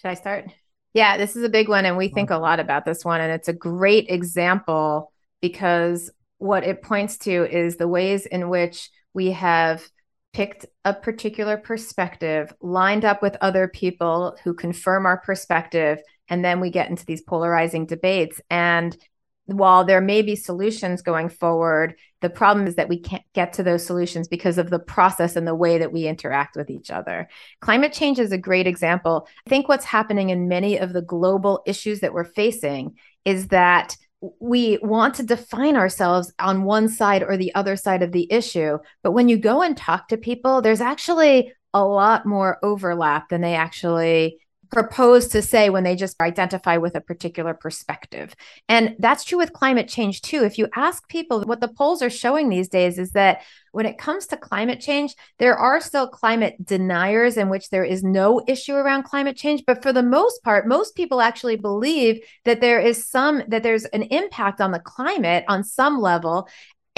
[0.00, 0.46] Should I start?
[0.94, 1.84] Yeah, this is a big one.
[1.84, 3.20] And we think a lot about this one.
[3.20, 5.12] And it's a great example
[5.42, 9.88] because what it points to is the ways in which we have
[10.32, 16.60] picked a particular perspective, lined up with other people who confirm our perspective, and then
[16.60, 18.40] we get into these polarizing debates.
[18.50, 18.96] And
[19.46, 23.62] while there may be solutions going forward, the problem is that we can't get to
[23.62, 27.28] those solutions because of the process and the way that we interact with each other.
[27.60, 29.26] Climate change is a great example.
[29.46, 33.96] I think what's happening in many of the global issues that we're facing is that
[34.40, 38.78] we want to define ourselves on one side or the other side of the issue.
[39.02, 43.40] But when you go and talk to people, there's actually a lot more overlap than
[43.40, 44.40] they actually
[44.70, 48.34] propose to say when they just identify with a particular perspective.
[48.68, 50.44] And that's true with climate change too.
[50.44, 53.42] If you ask people, what the polls are showing these days is that
[53.72, 58.02] when it comes to climate change, there are still climate deniers in which there is
[58.02, 59.62] no issue around climate change.
[59.66, 63.84] But for the most part, most people actually believe that there is some, that there's
[63.86, 66.48] an impact on the climate on some level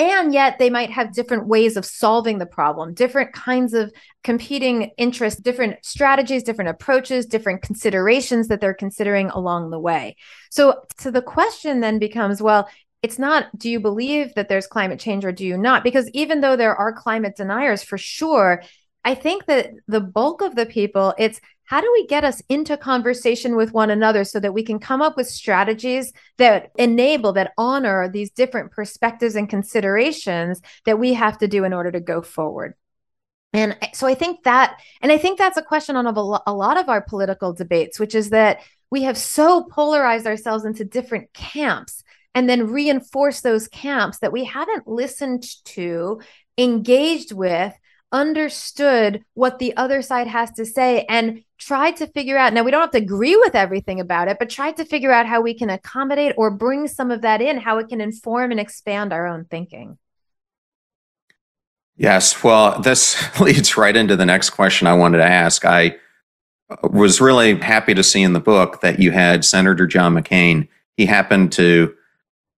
[0.00, 3.92] and yet they might have different ways of solving the problem different kinds of
[4.24, 10.16] competing interests different strategies different approaches different considerations that they're considering along the way.
[10.50, 12.68] So so the question then becomes well
[13.02, 15.84] it's not do you believe that there's climate change or do you not?
[15.84, 18.62] Because even though there are climate deniers for sure
[19.04, 21.40] i think that the bulk of the people it's
[21.70, 25.00] how do we get us into conversation with one another so that we can come
[25.00, 31.38] up with strategies that enable that honor these different perspectives and considerations that we have
[31.38, 32.74] to do in order to go forward?
[33.52, 36.88] And so i think that and i think that's a question on a, lot of
[36.88, 38.60] our political debates which is that
[38.90, 44.44] we have so polarized ourselves into different camps and then reinforce those camps that we
[44.44, 46.20] haven't listened to
[46.58, 47.74] engaged with
[48.12, 52.70] understood what the other side has to say and tried to figure out now we
[52.70, 55.54] don't have to agree with everything about it but tried to figure out how we
[55.54, 59.26] can accommodate or bring some of that in how it can inform and expand our
[59.26, 59.96] own thinking.
[61.96, 65.64] Yes well this leads right into the next question i wanted to ask.
[65.64, 65.96] I
[66.82, 70.66] was really happy to see in the book that you had senator john mccain.
[70.96, 71.94] He happened to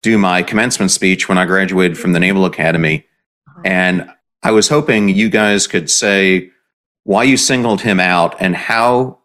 [0.02, 3.06] do my commencement speech when i graduated from the naval academy.
[3.48, 3.62] Uh-huh.
[3.64, 4.10] And
[4.42, 6.50] I was hoping you guys could say
[7.04, 9.18] why you singled him out and how,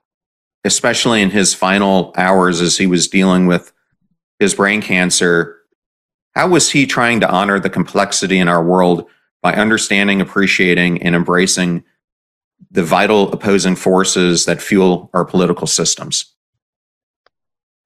[0.63, 3.71] especially in his final hours as he was dealing with
[4.39, 5.57] his brain cancer,
[6.35, 9.07] how was he trying to honor the complexity in our world
[9.41, 11.83] by understanding, appreciating, and embracing
[12.69, 16.35] the vital opposing forces that fuel our political systems?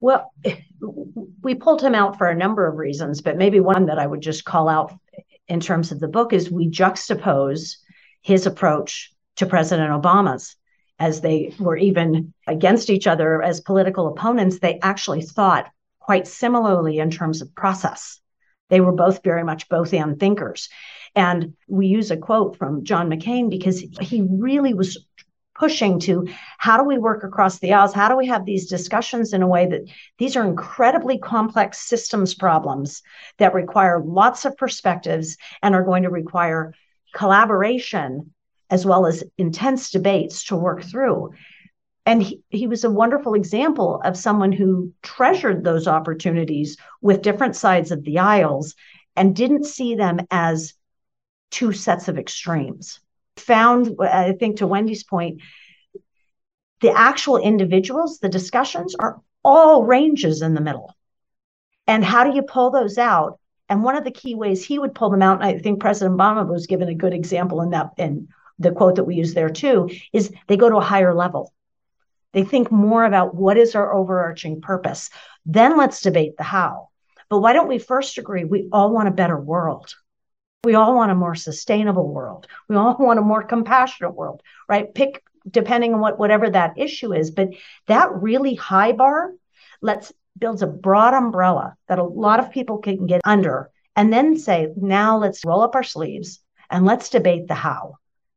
[0.00, 0.32] Well,
[1.42, 4.20] we pulled him out for a number of reasons, but maybe one that I would
[4.20, 4.92] just call out
[5.48, 7.76] in terms of the book is we juxtapose
[8.20, 10.56] his approach to President Obama's.
[10.98, 16.98] As they were even against each other as political opponents, they actually thought quite similarly
[16.98, 18.20] in terms of process.
[18.68, 20.68] They were both very much both and thinkers.
[21.14, 25.04] And we use a quote from John McCain because he really was
[25.54, 26.26] pushing to
[26.58, 27.92] how do we work across the aisles?
[27.92, 29.82] How do we have these discussions in a way that
[30.18, 33.02] these are incredibly complex systems problems
[33.38, 36.74] that require lots of perspectives and are going to require
[37.14, 38.32] collaboration
[38.70, 41.30] as well as intense debates to work through.
[42.06, 47.54] And he, he was a wonderful example of someone who treasured those opportunities with different
[47.54, 48.74] sides of the aisles
[49.14, 50.74] and didn't see them as
[51.50, 52.98] two sets of extremes
[53.42, 55.42] found, I think, to Wendy's point,
[56.80, 60.94] the actual individuals, the discussions are all ranges in the middle.
[61.86, 63.38] And how do you pull those out?
[63.68, 66.18] And one of the key ways he would pull them out, and I think President
[66.18, 68.28] Obama was given a good example in that, in
[68.58, 71.52] the quote that we use there too, is they go to a higher level.
[72.32, 75.10] They think more about what is our overarching purpose.
[75.46, 76.88] Then let's debate the how.
[77.28, 79.94] But why don't we first agree we all want a better world?
[80.64, 82.46] We all want a more sustainable world.
[82.68, 84.92] We all want a more compassionate world, right?
[84.94, 87.32] Pick depending on what whatever that issue is.
[87.32, 87.48] But
[87.88, 89.32] that really high bar
[89.80, 94.38] let's builds a broad umbrella that a lot of people can get under and then
[94.38, 96.40] say, now let's roll up our sleeves
[96.70, 97.96] and let's debate the how.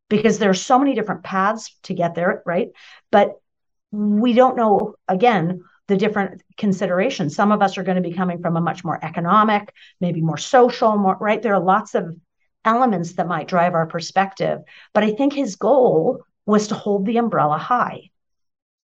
[0.09, 2.69] Because there's so many different paths to get there, right?
[3.11, 3.39] But
[3.91, 7.35] we don't know again the different considerations.
[7.35, 10.37] Some of us are going to be coming from a much more economic, maybe more
[10.37, 11.41] social, more right.
[11.41, 12.15] There are lots of
[12.63, 14.61] elements that might drive our perspective.
[14.93, 18.09] But I think his goal was to hold the umbrella high.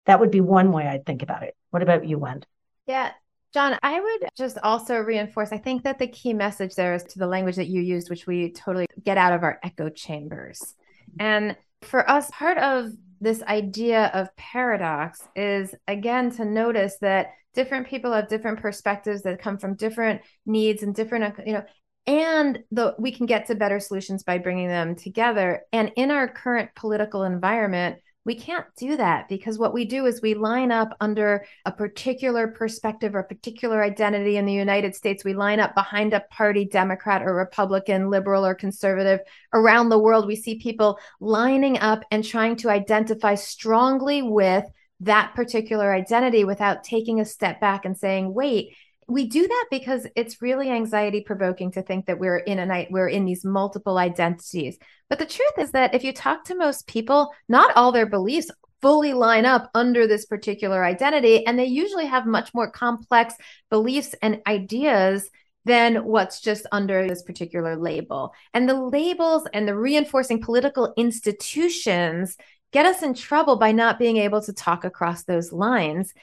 [0.05, 1.55] That would be one way I'd think about it.
[1.69, 2.45] What about you, Wend?
[2.87, 3.11] Yeah.
[3.53, 7.19] John, I would just also reinforce I think that the key message there is to
[7.19, 10.75] the language that you used, which we totally get out of our echo chambers.
[11.19, 17.87] And for us, part of this idea of paradox is again to notice that different
[17.87, 21.63] people have different perspectives that come from different needs and different uh, you know
[22.07, 25.63] and the we can get to better solutions by bringing them together.
[25.73, 27.97] And in our current political environment
[28.27, 32.49] we can't do that because what we do is we line up under a particular
[32.49, 35.23] perspective or particular identity in the United States.
[35.23, 39.21] We line up behind a party, Democrat or Republican, liberal or conservative.
[39.53, 44.65] Around the world, we see people lining up and trying to identify strongly with
[44.99, 48.75] that particular identity without taking a step back and saying, wait,
[49.07, 52.89] we do that because it's really anxiety provoking to think that we're in a night
[52.91, 54.77] we're in these multiple identities.
[55.09, 58.51] But the truth is that if you talk to most people not all their beliefs
[58.81, 63.33] fully line up under this particular identity and they usually have much more complex
[63.69, 65.29] beliefs and ideas
[65.65, 68.33] than what's just under this particular label.
[68.53, 72.37] And the labels and the reinforcing political institutions
[72.71, 76.13] get us in trouble by not being able to talk across those lines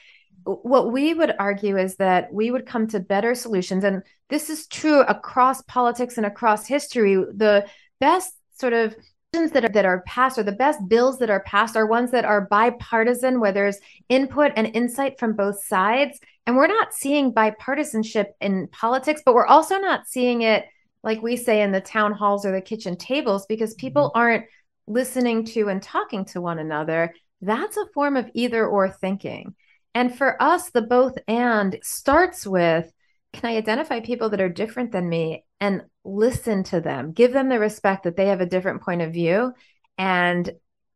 [0.45, 4.67] what we would argue is that we would come to better solutions and this is
[4.67, 7.15] true across politics and across history.
[7.15, 7.67] The
[7.99, 8.95] best sort of
[9.33, 12.23] that are, that are passed or the best bills that are passed are ones that
[12.23, 16.17] are bipartisan where there's input and insight from both sides.
[16.47, 20.65] And we're not seeing bipartisanship in politics but we're also not seeing it
[21.03, 24.19] like we say in the town halls or the kitchen tables because people mm-hmm.
[24.19, 24.45] aren't
[24.87, 27.13] listening to and talking to one another.
[27.41, 29.55] That's a form of either or thinking
[29.95, 32.91] and for us, the both and starts with
[33.33, 37.49] can I identify people that are different than me and listen to them, give them
[37.49, 39.53] the respect that they have a different point of view
[39.97, 40.49] and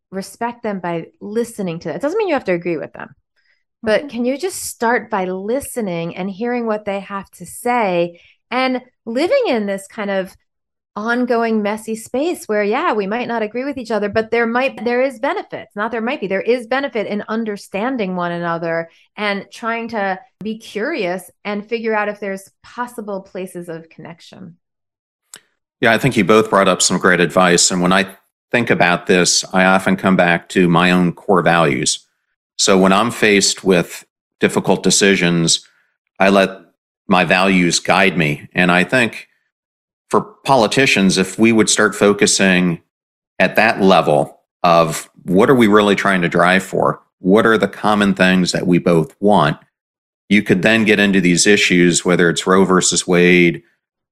[0.10, 1.98] respect them by listening to it.
[1.98, 3.10] It doesn't mean you have to agree with them,
[3.84, 4.10] but mm-hmm.
[4.10, 8.22] can you just start by listening and hearing what they have to say
[8.52, 10.36] and living in this kind of
[11.00, 14.84] ongoing messy space where yeah we might not agree with each other but there might
[14.84, 19.48] there is benefits not there might be there is benefit in understanding one another and
[19.50, 24.58] trying to be curious and figure out if there's possible places of connection.
[25.80, 28.18] Yeah i think you both brought up some great advice and when i
[28.52, 32.06] think about this i often come back to my own core values.
[32.58, 34.06] So when i'm faced with
[34.42, 35.66] difficult decisions
[36.20, 36.50] i let
[37.08, 39.29] my values guide me and i think
[40.10, 42.82] for politicians, if we would start focusing
[43.38, 47.02] at that level of what are we really trying to drive for?
[47.20, 49.58] What are the common things that we both want?
[50.30, 53.64] You could then get into these issues, whether it's Roe versus Wade,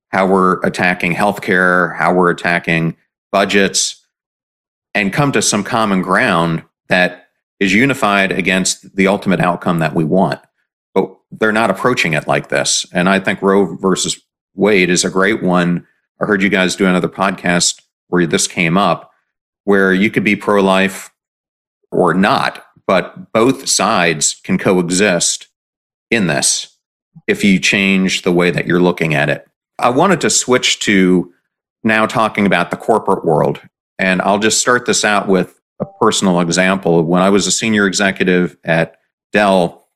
[0.10, 2.96] how we're attacking healthcare, how we're attacking
[3.32, 4.06] budgets,
[4.94, 7.28] and come to some common ground that
[7.60, 10.40] is unified against the ultimate outcome that we want.
[10.94, 12.86] But they're not approaching it like this.
[12.94, 14.20] And I think Roe versus
[14.58, 15.88] Wade is a great one.
[16.20, 19.12] I heard you guys do another podcast where this came up,
[19.64, 21.12] where you could be pro life
[21.92, 25.48] or not, but both sides can coexist
[26.10, 26.78] in this
[27.28, 29.48] if you change the way that you're looking at it.
[29.80, 31.32] I wanted to switch to
[31.84, 33.62] now talking about the corporate world.
[34.00, 37.04] And I'll just start this out with a personal example.
[37.04, 38.98] When I was a senior executive at
[39.32, 39.88] Dell,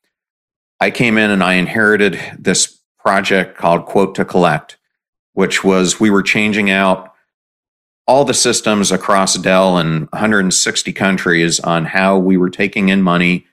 [0.80, 4.78] I came in and I inherited this project called Quote to Collect,
[5.34, 7.14] which was we were changing out
[8.08, 13.46] all the systems across Dell and 160 countries on how we were taking in money,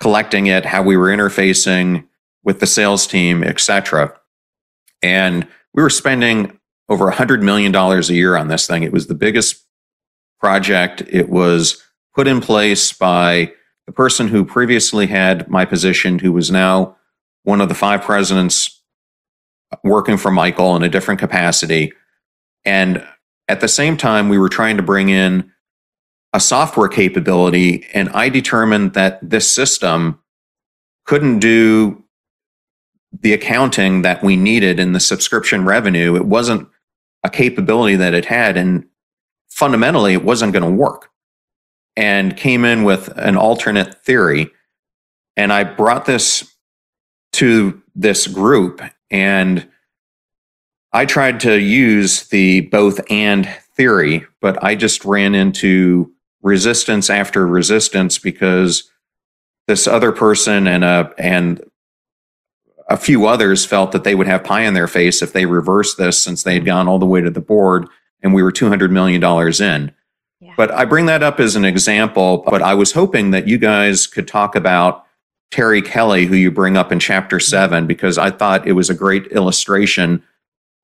[0.00, 2.06] collecting it, how we were interfacing
[2.44, 4.14] with the sales team, etc.
[5.02, 8.82] And we were spending over $100 million a year on this thing.
[8.82, 9.64] It was the biggest
[10.40, 11.02] project.
[11.08, 11.82] It was
[12.14, 13.52] put in place by
[13.86, 16.96] the person who previously had my position, who was now
[17.48, 18.82] one of the five presidents
[19.82, 21.92] working for Michael in a different capacity.
[22.66, 23.02] And
[23.48, 25.50] at the same time, we were trying to bring in
[26.34, 27.86] a software capability.
[27.94, 30.18] And I determined that this system
[31.06, 32.04] couldn't do
[33.22, 36.16] the accounting that we needed in the subscription revenue.
[36.16, 36.68] It wasn't
[37.24, 38.58] a capability that it had.
[38.58, 38.84] And
[39.48, 41.08] fundamentally, it wasn't going to work.
[41.98, 44.52] and came in with an alternate theory.
[45.36, 46.54] And I brought this
[47.38, 48.80] to this group
[49.10, 49.68] and
[50.92, 56.12] I tried to use the both and theory, but I just ran into
[56.42, 58.90] resistance after resistance because
[59.66, 61.62] this other person and a and
[62.88, 65.98] a few others felt that they would have pie in their face if they reversed
[65.98, 67.86] this since they had gone all the way to the board
[68.22, 69.94] and we were $200 million in.
[70.40, 70.54] Yeah.
[70.56, 74.06] But I bring that up as an example, but I was hoping that you guys
[74.06, 75.04] could talk about
[75.50, 77.50] Terri Kelly, who you bring up in chapter mm-hmm.
[77.50, 80.22] seven, because I thought it was a great illustration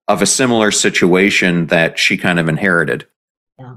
[0.08, 3.06] of a similar situation that she kind of inherited.
[3.58, 3.76] Yeah.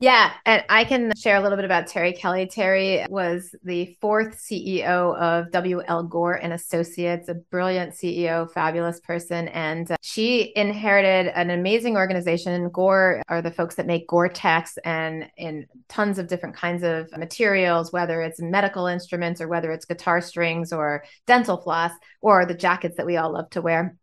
[0.00, 2.46] Yeah, and I can share a little bit about Terri Kelly.
[2.46, 6.02] Terri was the fourth CEO of W.L.
[6.04, 12.68] Gore and Associates, a brilliant CEO, fabulous person, and uh, she inherited an amazing organization.
[12.70, 17.92] Gore are the folks that make Gore-Tex and in tons of different kinds of materials,
[17.92, 22.96] whether it's medical instruments or whether it's guitar strings or dental floss or the jackets
[22.96, 23.96] that we all love to wear.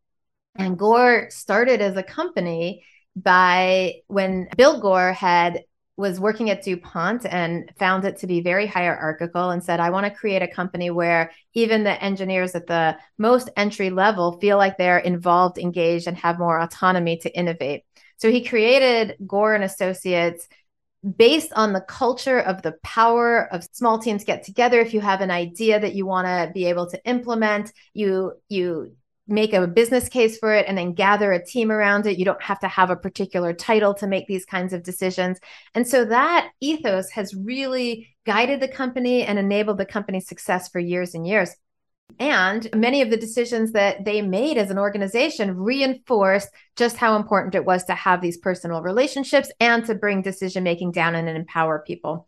[0.55, 2.85] And Gore started as a company
[3.15, 5.63] by when Bill Gore had
[6.01, 10.05] was working at DuPont and found it to be very hierarchical and said, I want
[10.05, 14.77] to create a company where even the engineers at the most entry level feel like
[14.77, 17.83] they're involved, engaged, and have more autonomy to innovate.
[18.17, 20.47] So he created Gore and Associates
[21.17, 25.21] based on the culture of the power of small teams get together if you have
[25.21, 28.95] an idea that you want to be able to implement you you
[29.31, 32.19] make a business case for it and then gather a team around it.
[32.19, 35.39] You don't have to have a particular title to make these kinds of decisions.
[35.73, 40.79] And so that ethos has really guided the company and enabled the company's success for
[40.79, 41.55] years and years.
[42.19, 47.55] And many of the decisions that they made as an organization reinforced just how important
[47.55, 51.79] it was to have these personal relationships and to bring decision making down and empower
[51.79, 52.27] people.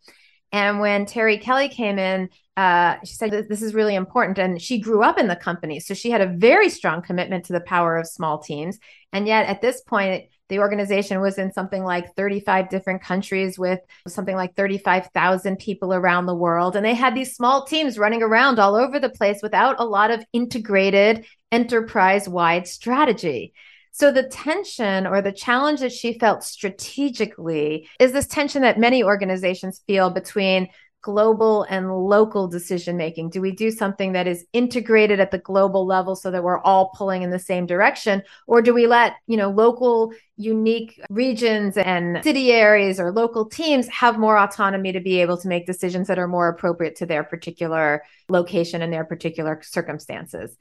[0.54, 4.38] And when Terri Kelly came in, uh, she said this is really important.
[4.38, 5.80] And she grew up in the company.
[5.80, 8.78] So she had a very strong commitment to the power of small teams.
[9.12, 13.80] And yet at this point, the organization was in something like 35 different countries with
[14.06, 16.76] something like 35,000 people around the world.
[16.76, 20.12] And they had these small teams running around all over the place without a lot
[20.12, 23.54] of integrated enterprise wide strategy.
[23.94, 29.04] So the tension or the challenge that she felt strategically is this tension that many
[29.04, 30.68] organizations feel between
[31.00, 33.30] global and local decision making?
[33.30, 36.88] Do we do something that is integrated at the global level so that we're all
[36.96, 42.24] pulling in the same direction or do we let, you know, local unique regions and
[42.24, 46.18] city areas or local teams have more autonomy to be able to make decisions that
[46.18, 50.56] are more appropriate to their particular location and their particular circumstances?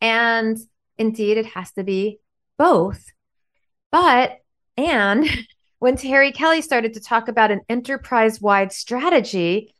[0.00, 0.56] And
[0.96, 2.20] indeed it has to be
[2.58, 3.04] both.
[3.90, 4.38] But,
[4.76, 5.28] and
[5.78, 9.74] when Terri Kelly started to talk about an enterprise wide strategy,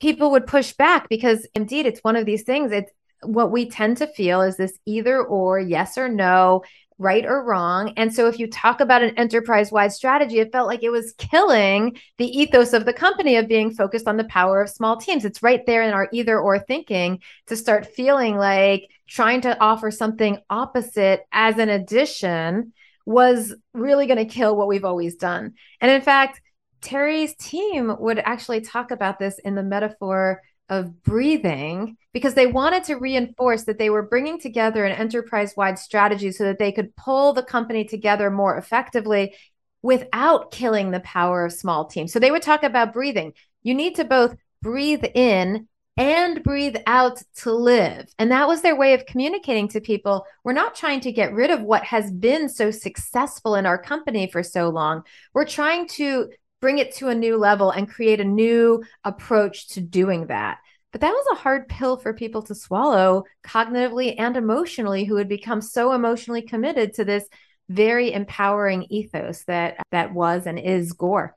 [0.00, 2.72] people would push back because indeed it's one of these things.
[2.72, 2.90] It's
[3.22, 6.62] what we tend to feel is this either or, yes or no,
[6.98, 7.92] right or wrong.
[7.96, 11.14] And so if you talk about an enterprise wide strategy, it felt like it was
[11.18, 15.24] killing the ethos of the company of being focused on the power of small teams.
[15.24, 19.90] It's right there in our either or thinking to start feeling like trying to offer
[19.90, 22.72] something opposite as an addition
[23.06, 25.54] was really going to kill what we've always done.
[25.80, 26.40] And in fact,
[26.80, 32.84] Terri's team would actually talk about this in the metaphor of breathing because they wanted
[32.84, 36.94] to reinforce that they were bringing together an enterprise wide strategy so that they could
[36.96, 39.34] pull the company together more effectively
[39.82, 42.12] without killing the power of small teams.
[42.12, 43.34] So they would talk about breathing.
[43.62, 48.12] You need to both breathe in and breathe out to live.
[48.18, 50.26] And that was their way of communicating to people.
[50.42, 54.26] We're not trying to get rid of what has been so successful in our company
[54.26, 55.02] for so long.
[55.34, 56.30] We're trying to
[56.64, 60.56] bring it to a new level and create a new approach to doing that.
[60.92, 65.28] But that was a hard pill for people to swallow cognitively and emotionally who had
[65.28, 67.26] become so emotionally committed to this
[67.68, 71.36] very empowering ethos that that was and is Gore.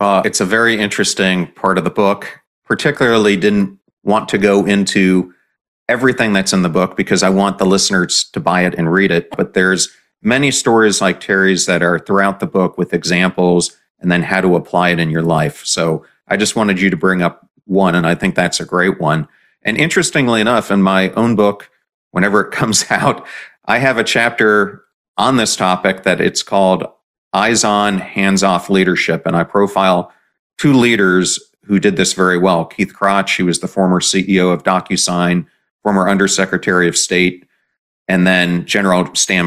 [0.00, 2.40] Well, it's a very interesting part of the book.
[2.64, 5.32] Particularly didn't want to go into
[5.88, 9.12] everything that's in the book because I want the listeners to buy it and read
[9.12, 9.88] it, but there's
[10.22, 14.56] many stories like Terri's that are throughout the book with examples and then how to
[14.56, 15.64] apply it in your life.
[15.64, 19.00] So I just wanted you to bring up one, and I think that's a great
[19.00, 19.28] one.
[19.62, 21.70] And interestingly enough, in my own book,
[22.10, 23.26] whenever it comes out,
[23.66, 24.84] I have a chapter
[25.16, 26.84] on this topic that it's called
[27.32, 29.26] Eyes On, Hands Off Leadership.
[29.26, 30.12] And I profile
[30.58, 32.64] two leaders who did this very well.
[32.64, 35.46] Keith Krach, he was the former CEO of DocuSign,
[35.82, 37.46] former Undersecretary of State,
[38.08, 39.46] and then General Stan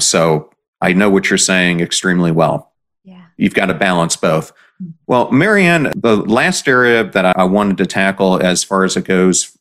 [0.00, 2.72] So I know what you're saying extremely well.
[3.04, 3.24] Yeah.
[3.36, 4.52] You've got to balance both.
[4.78, 4.90] Hmm.
[5.06, 9.56] Well, Marianne, the last area that I wanted to tackle as far as it goes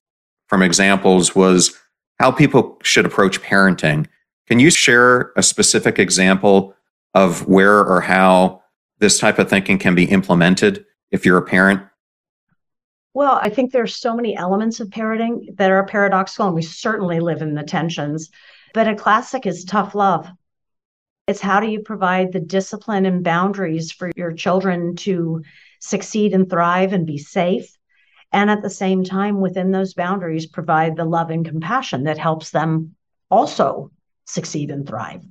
[0.47, 1.77] from examples was
[2.19, 4.07] how people should approach parenting.
[4.47, 6.75] Can you share a specific example
[7.13, 8.61] of where or how
[8.99, 11.81] this type of thinking can be implemented if you're a parent?
[13.13, 17.19] Well, I think there's so many elements of parenting that are paradoxical, and we certainly
[17.19, 18.31] live in the tensions.
[18.73, 20.29] But a classic is tough love.
[21.27, 25.43] It's how do you provide the discipline and boundaries for your children to
[25.79, 27.77] succeed and thrive and be safe.
[28.31, 32.49] And at the same time, within those boundaries, provide the love and compassion that helps
[32.49, 32.95] them
[33.29, 33.91] also
[34.25, 35.21] succeed and thrive.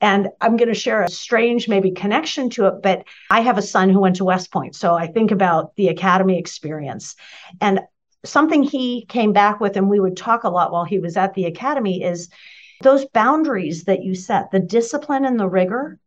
[0.00, 3.62] And I'm going to share a strange, maybe connection to it, but I have a
[3.62, 4.74] son who went to West Point.
[4.74, 7.14] So I think about the academy experience.
[7.60, 7.80] And
[8.24, 11.34] something he came back with, and we would talk a lot while he was at
[11.34, 12.28] the academy, is
[12.82, 15.98] those boundaries that you set, the discipline and the rigor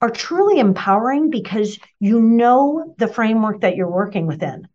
[0.00, 4.68] are truly empowering because you know the framework that you're working within.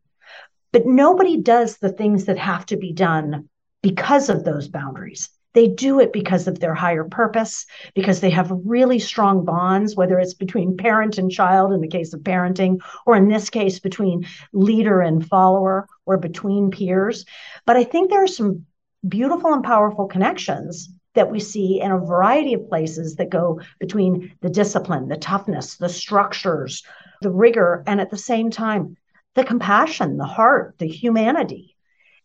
[0.71, 3.49] But nobody does the things that have to be done
[3.81, 5.29] because of those boundaries.
[5.53, 10.19] They do it because of their higher purpose, because they have really strong bonds, whether
[10.19, 14.25] it's between parent and child in the case of parenting, or in this case, between
[14.51, 17.23] leader and follower, or between peers.
[17.67, 18.65] But I think there are some
[19.07, 24.35] beautiful and powerful connections that we see in a variety of places that go between
[24.41, 26.83] the discipline, the toughness, the structures,
[27.21, 28.97] the rigor, and at the same time,
[29.35, 31.75] the compassion, the heart, the humanity,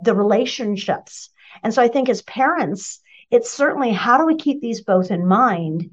[0.03, 1.31] the relationships.
[1.63, 5.27] And so I think as parents, it's certainly how do we keep these both in
[5.27, 5.91] mind?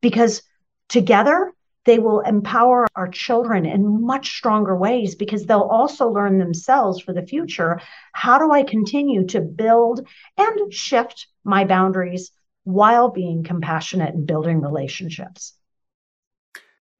[0.00, 0.42] Because
[0.88, 1.52] together,
[1.84, 7.12] they will empower our children in much stronger ways because they'll also learn themselves for
[7.12, 7.80] the future
[8.12, 10.06] how do I continue to build
[10.36, 12.30] and shift my boundaries
[12.64, 15.54] while being compassionate and building relationships?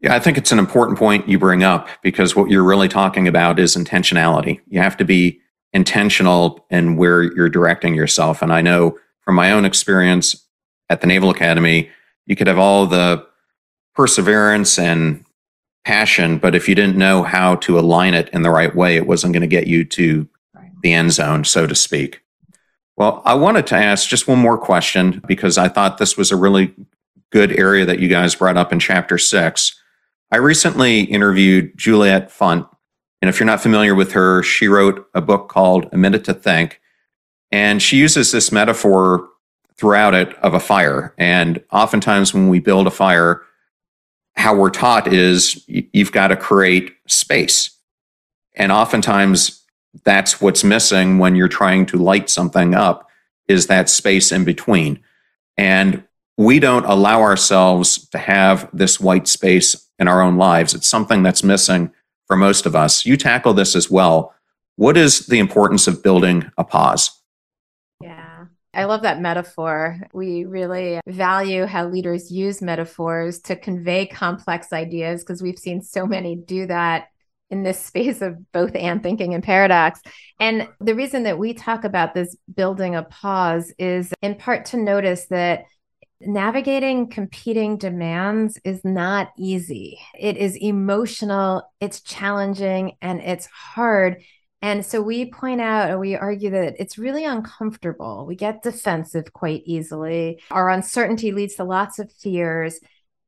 [0.00, 3.28] Yeah, I think it's an important point you bring up because what you're really talking
[3.28, 4.60] about is intentionality.
[4.68, 5.40] You have to be
[5.72, 8.42] intentional in where you're directing yourself.
[8.42, 10.44] And I know from my own experience
[10.90, 11.88] at the Naval Academy,
[12.26, 13.24] you could have all the
[13.94, 15.24] perseverance and
[15.84, 19.06] passion, but if you didn't know how to align it in the right way, it
[19.06, 20.28] wasn't going to get you to
[20.82, 22.22] the end zone, so to speak.
[22.96, 26.36] Well, I wanted to ask just one more question because I thought this was a
[26.36, 26.74] really
[27.30, 29.80] good area that you guys brought up in chapter six.
[30.30, 32.68] I recently interviewed Juliet Funt,
[33.20, 36.34] and if you're not familiar with her, she wrote a book called A Minute to
[36.34, 36.80] Think.
[37.50, 39.28] And she uses this metaphor
[39.76, 41.14] throughout it of a fire.
[41.18, 43.42] And oftentimes, when we build a fire,
[44.34, 47.70] how we're taught is you've got to create space.
[48.54, 49.62] And oftentimes,
[50.04, 53.08] that's what's missing when you're trying to light something up
[53.48, 55.00] is that space in between.
[55.56, 56.04] And
[56.38, 60.74] we don't allow ourselves to have this white space in our own lives.
[60.74, 61.92] It's something that's missing
[62.26, 63.04] for most of us.
[63.04, 64.34] You tackle this as well.
[64.76, 67.10] What is the importance of building a pause?
[68.74, 70.00] I love that metaphor.
[70.14, 76.06] We really value how leaders use metaphors to convey complex ideas because we've seen so
[76.06, 77.08] many do that
[77.50, 80.00] in this space of both and thinking and paradox.
[80.40, 84.78] And the reason that we talk about this building a pause is in part to
[84.78, 85.64] notice that
[86.26, 89.98] navigating competing demands is not easy.
[90.18, 94.22] It is emotional, it's challenging, and it's hard.
[94.62, 98.24] And so we point out and we argue that it's really uncomfortable.
[98.26, 100.40] We get defensive quite easily.
[100.52, 102.78] Our uncertainty leads to lots of fears.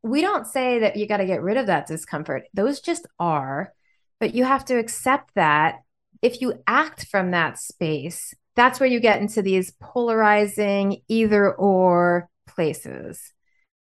[0.04, 3.72] We don't say that you got to get rid of that discomfort, those just are.
[4.20, 5.80] But you have to accept that
[6.22, 12.30] if you act from that space, that's where you get into these polarizing either or
[12.46, 13.32] places.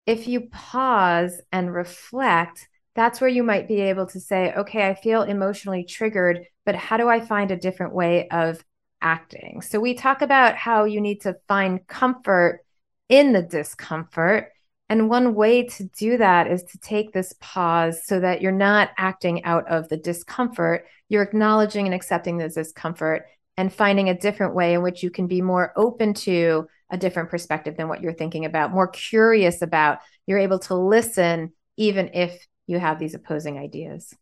[0.05, 4.95] If you pause and reflect, that's where you might be able to say, okay, I
[4.95, 8.63] feel emotionally triggered, but how do I find a different way of
[9.01, 9.63] acting?
[9.63, 12.61] So we talk about how you need to find comfort
[13.09, 14.51] in the discomfort.
[14.89, 18.91] And one way to do that is to take this pause so that you're not
[18.99, 20.87] acting out of the discomfort.
[21.09, 25.29] You're acknowledging and accepting the discomfort and finding a different way in which you can
[25.29, 29.99] be more open to a different perspective than what you're thinking about, more curious about.
[30.27, 34.15] You're able to listen even if you have these opposing ideas.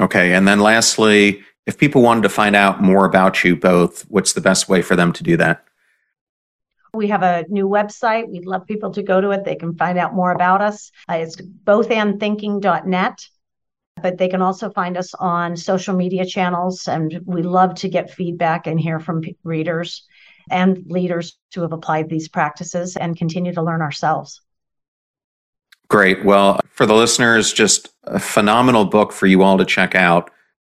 [0.00, 0.34] Okay.
[0.34, 4.40] And then lastly, if people wanted to find out more about you both, what's the
[4.40, 5.64] best way for them to do that?
[6.94, 8.28] We have a new website.
[8.28, 9.44] We'd love people to go to it.
[9.44, 10.90] They can find out more about us.
[11.08, 13.26] Uh, it's bothandthinking.net,
[14.02, 16.88] but they can also find us on social media channels.
[16.88, 20.06] And we love to get feedback and hear from p- readers
[20.50, 24.42] and leaders who have applied these practices and continue to learn ourselves.
[25.92, 26.24] Great.
[26.24, 30.30] Well, for the listeners, just a phenomenal book for you all to check out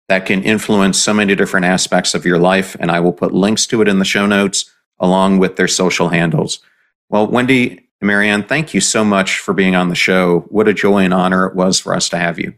[0.10, 2.76] that can influence so many different aspects of your life.
[2.80, 6.10] And I will put links to it in the show notes along with their social
[6.10, 6.62] handles.
[7.10, 10.48] Well, Wendy and Marianne, thank you so much for being on the show.
[10.50, 12.56] What a joy and honor it was for us to have you.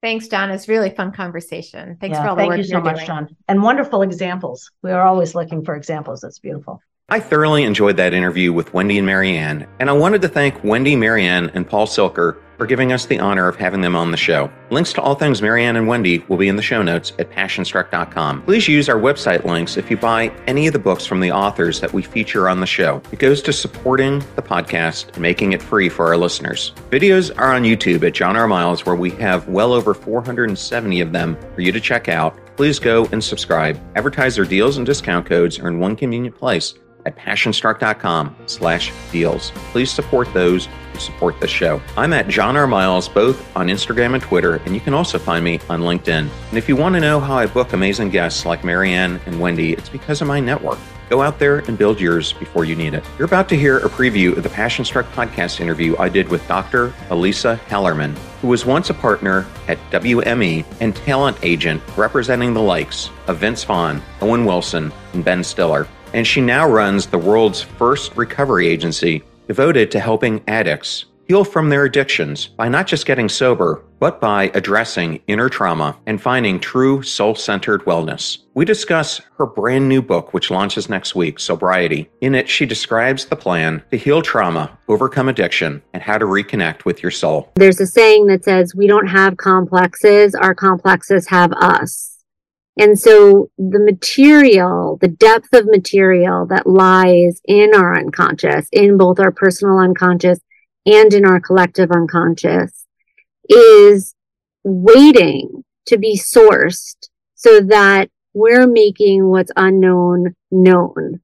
[0.00, 0.52] Thanks, John.
[0.52, 1.98] It's really fun conversation.
[2.00, 3.06] Thanks yeah, for all the thank work you so much, doing.
[3.08, 3.36] John.
[3.48, 4.70] And wonderful examples.
[4.84, 6.20] We are always looking for examples.
[6.20, 6.80] That's beautiful.
[7.10, 10.94] I thoroughly enjoyed that interview with Wendy and Marianne, and I wanted to thank Wendy,
[10.94, 14.52] Marianne, and Paul Silker for giving us the honor of having them on the show.
[14.68, 18.42] Links to all things Marianne and Wendy will be in the show notes at passionstruck.com.
[18.42, 21.80] Please use our website links if you buy any of the books from the authors
[21.80, 23.00] that we feature on the show.
[23.10, 26.72] It goes to supporting the podcast and making it free for our listeners.
[26.90, 28.46] Videos are on YouTube at John R.
[28.46, 32.38] Miles, where we have well over 470 of them for you to check out.
[32.58, 33.80] Please go and subscribe.
[33.96, 36.74] Advertiser deals and discount codes are in one convenient place
[37.08, 39.50] at passionstruck.com slash deals.
[39.72, 41.80] Please support those who support the show.
[41.96, 42.66] I'm at John R.
[42.66, 46.28] Miles, both on Instagram and Twitter, and you can also find me on LinkedIn.
[46.28, 49.72] And if you want to know how I book amazing guests like Marianne and Wendy,
[49.72, 50.78] it's because of my network.
[51.08, 53.02] Go out there and build yours before you need it.
[53.18, 56.46] You're about to hear a preview of the Passion Struck podcast interview I did with
[56.46, 56.92] Dr.
[57.08, 63.08] Elisa Hallerman, who was once a partner at WME and talent agent representing the likes
[63.26, 68.16] of Vince Vaughn, Owen Wilson, and Ben Stiller and she now runs the world's first
[68.16, 73.82] recovery agency devoted to helping addicts heal from their addictions by not just getting sober,
[73.98, 78.38] but by addressing inner trauma and finding true soul centered wellness.
[78.54, 82.08] We discuss her brand new book, which launches next week, Sobriety.
[82.22, 86.86] In it, she describes the plan to heal trauma, overcome addiction, and how to reconnect
[86.86, 87.52] with your soul.
[87.56, 92.17] There's a saying that says, We don't have complexes, our complexes have us.
[92.78, 99.18] And so the material, the depth of material that lies in our unconscious, in both
[99.18, 100.38] our personal unconscious
[100.86, 102.86] and in our collective unconscious
[103.48, 104.14] is
[104.62, 111.20] waiting to be sourced so that we're making what's unknown known.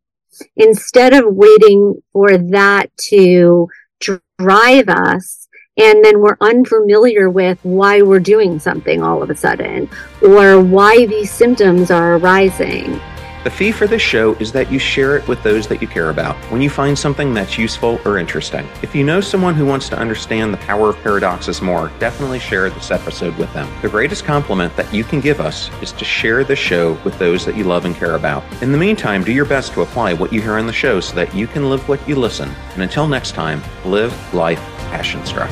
[0.56, 3.68] Instead of waiting for that to
[4.00, 5.43] drive us
[5.76, 9.88] and then we're unfamiliar with why we're doing something all of a sudden
[10.22, 13.00] or why these symptoms are arising.
[13.42, 16.08] The fee for this show is that you share it with those that you care
[16.08, 18.66] about when you find something that's useful or interesting.
[18.80, 22.70] If you know someone who wants to understand the power of paradoxes more, definitely share
[22.70, 23.68] this episode with them.
[23.82, 27.44] The greatest compliment that you can give us is to share the show with those
[27.44, 28.44] that you love and care about.
[28.62, 31.14] In the meantime, do your best to apply what you hear on the show so
[31.14, 32.48] that you can live what you listen.
[32.72, 35.50] And until next time, live life passion struck.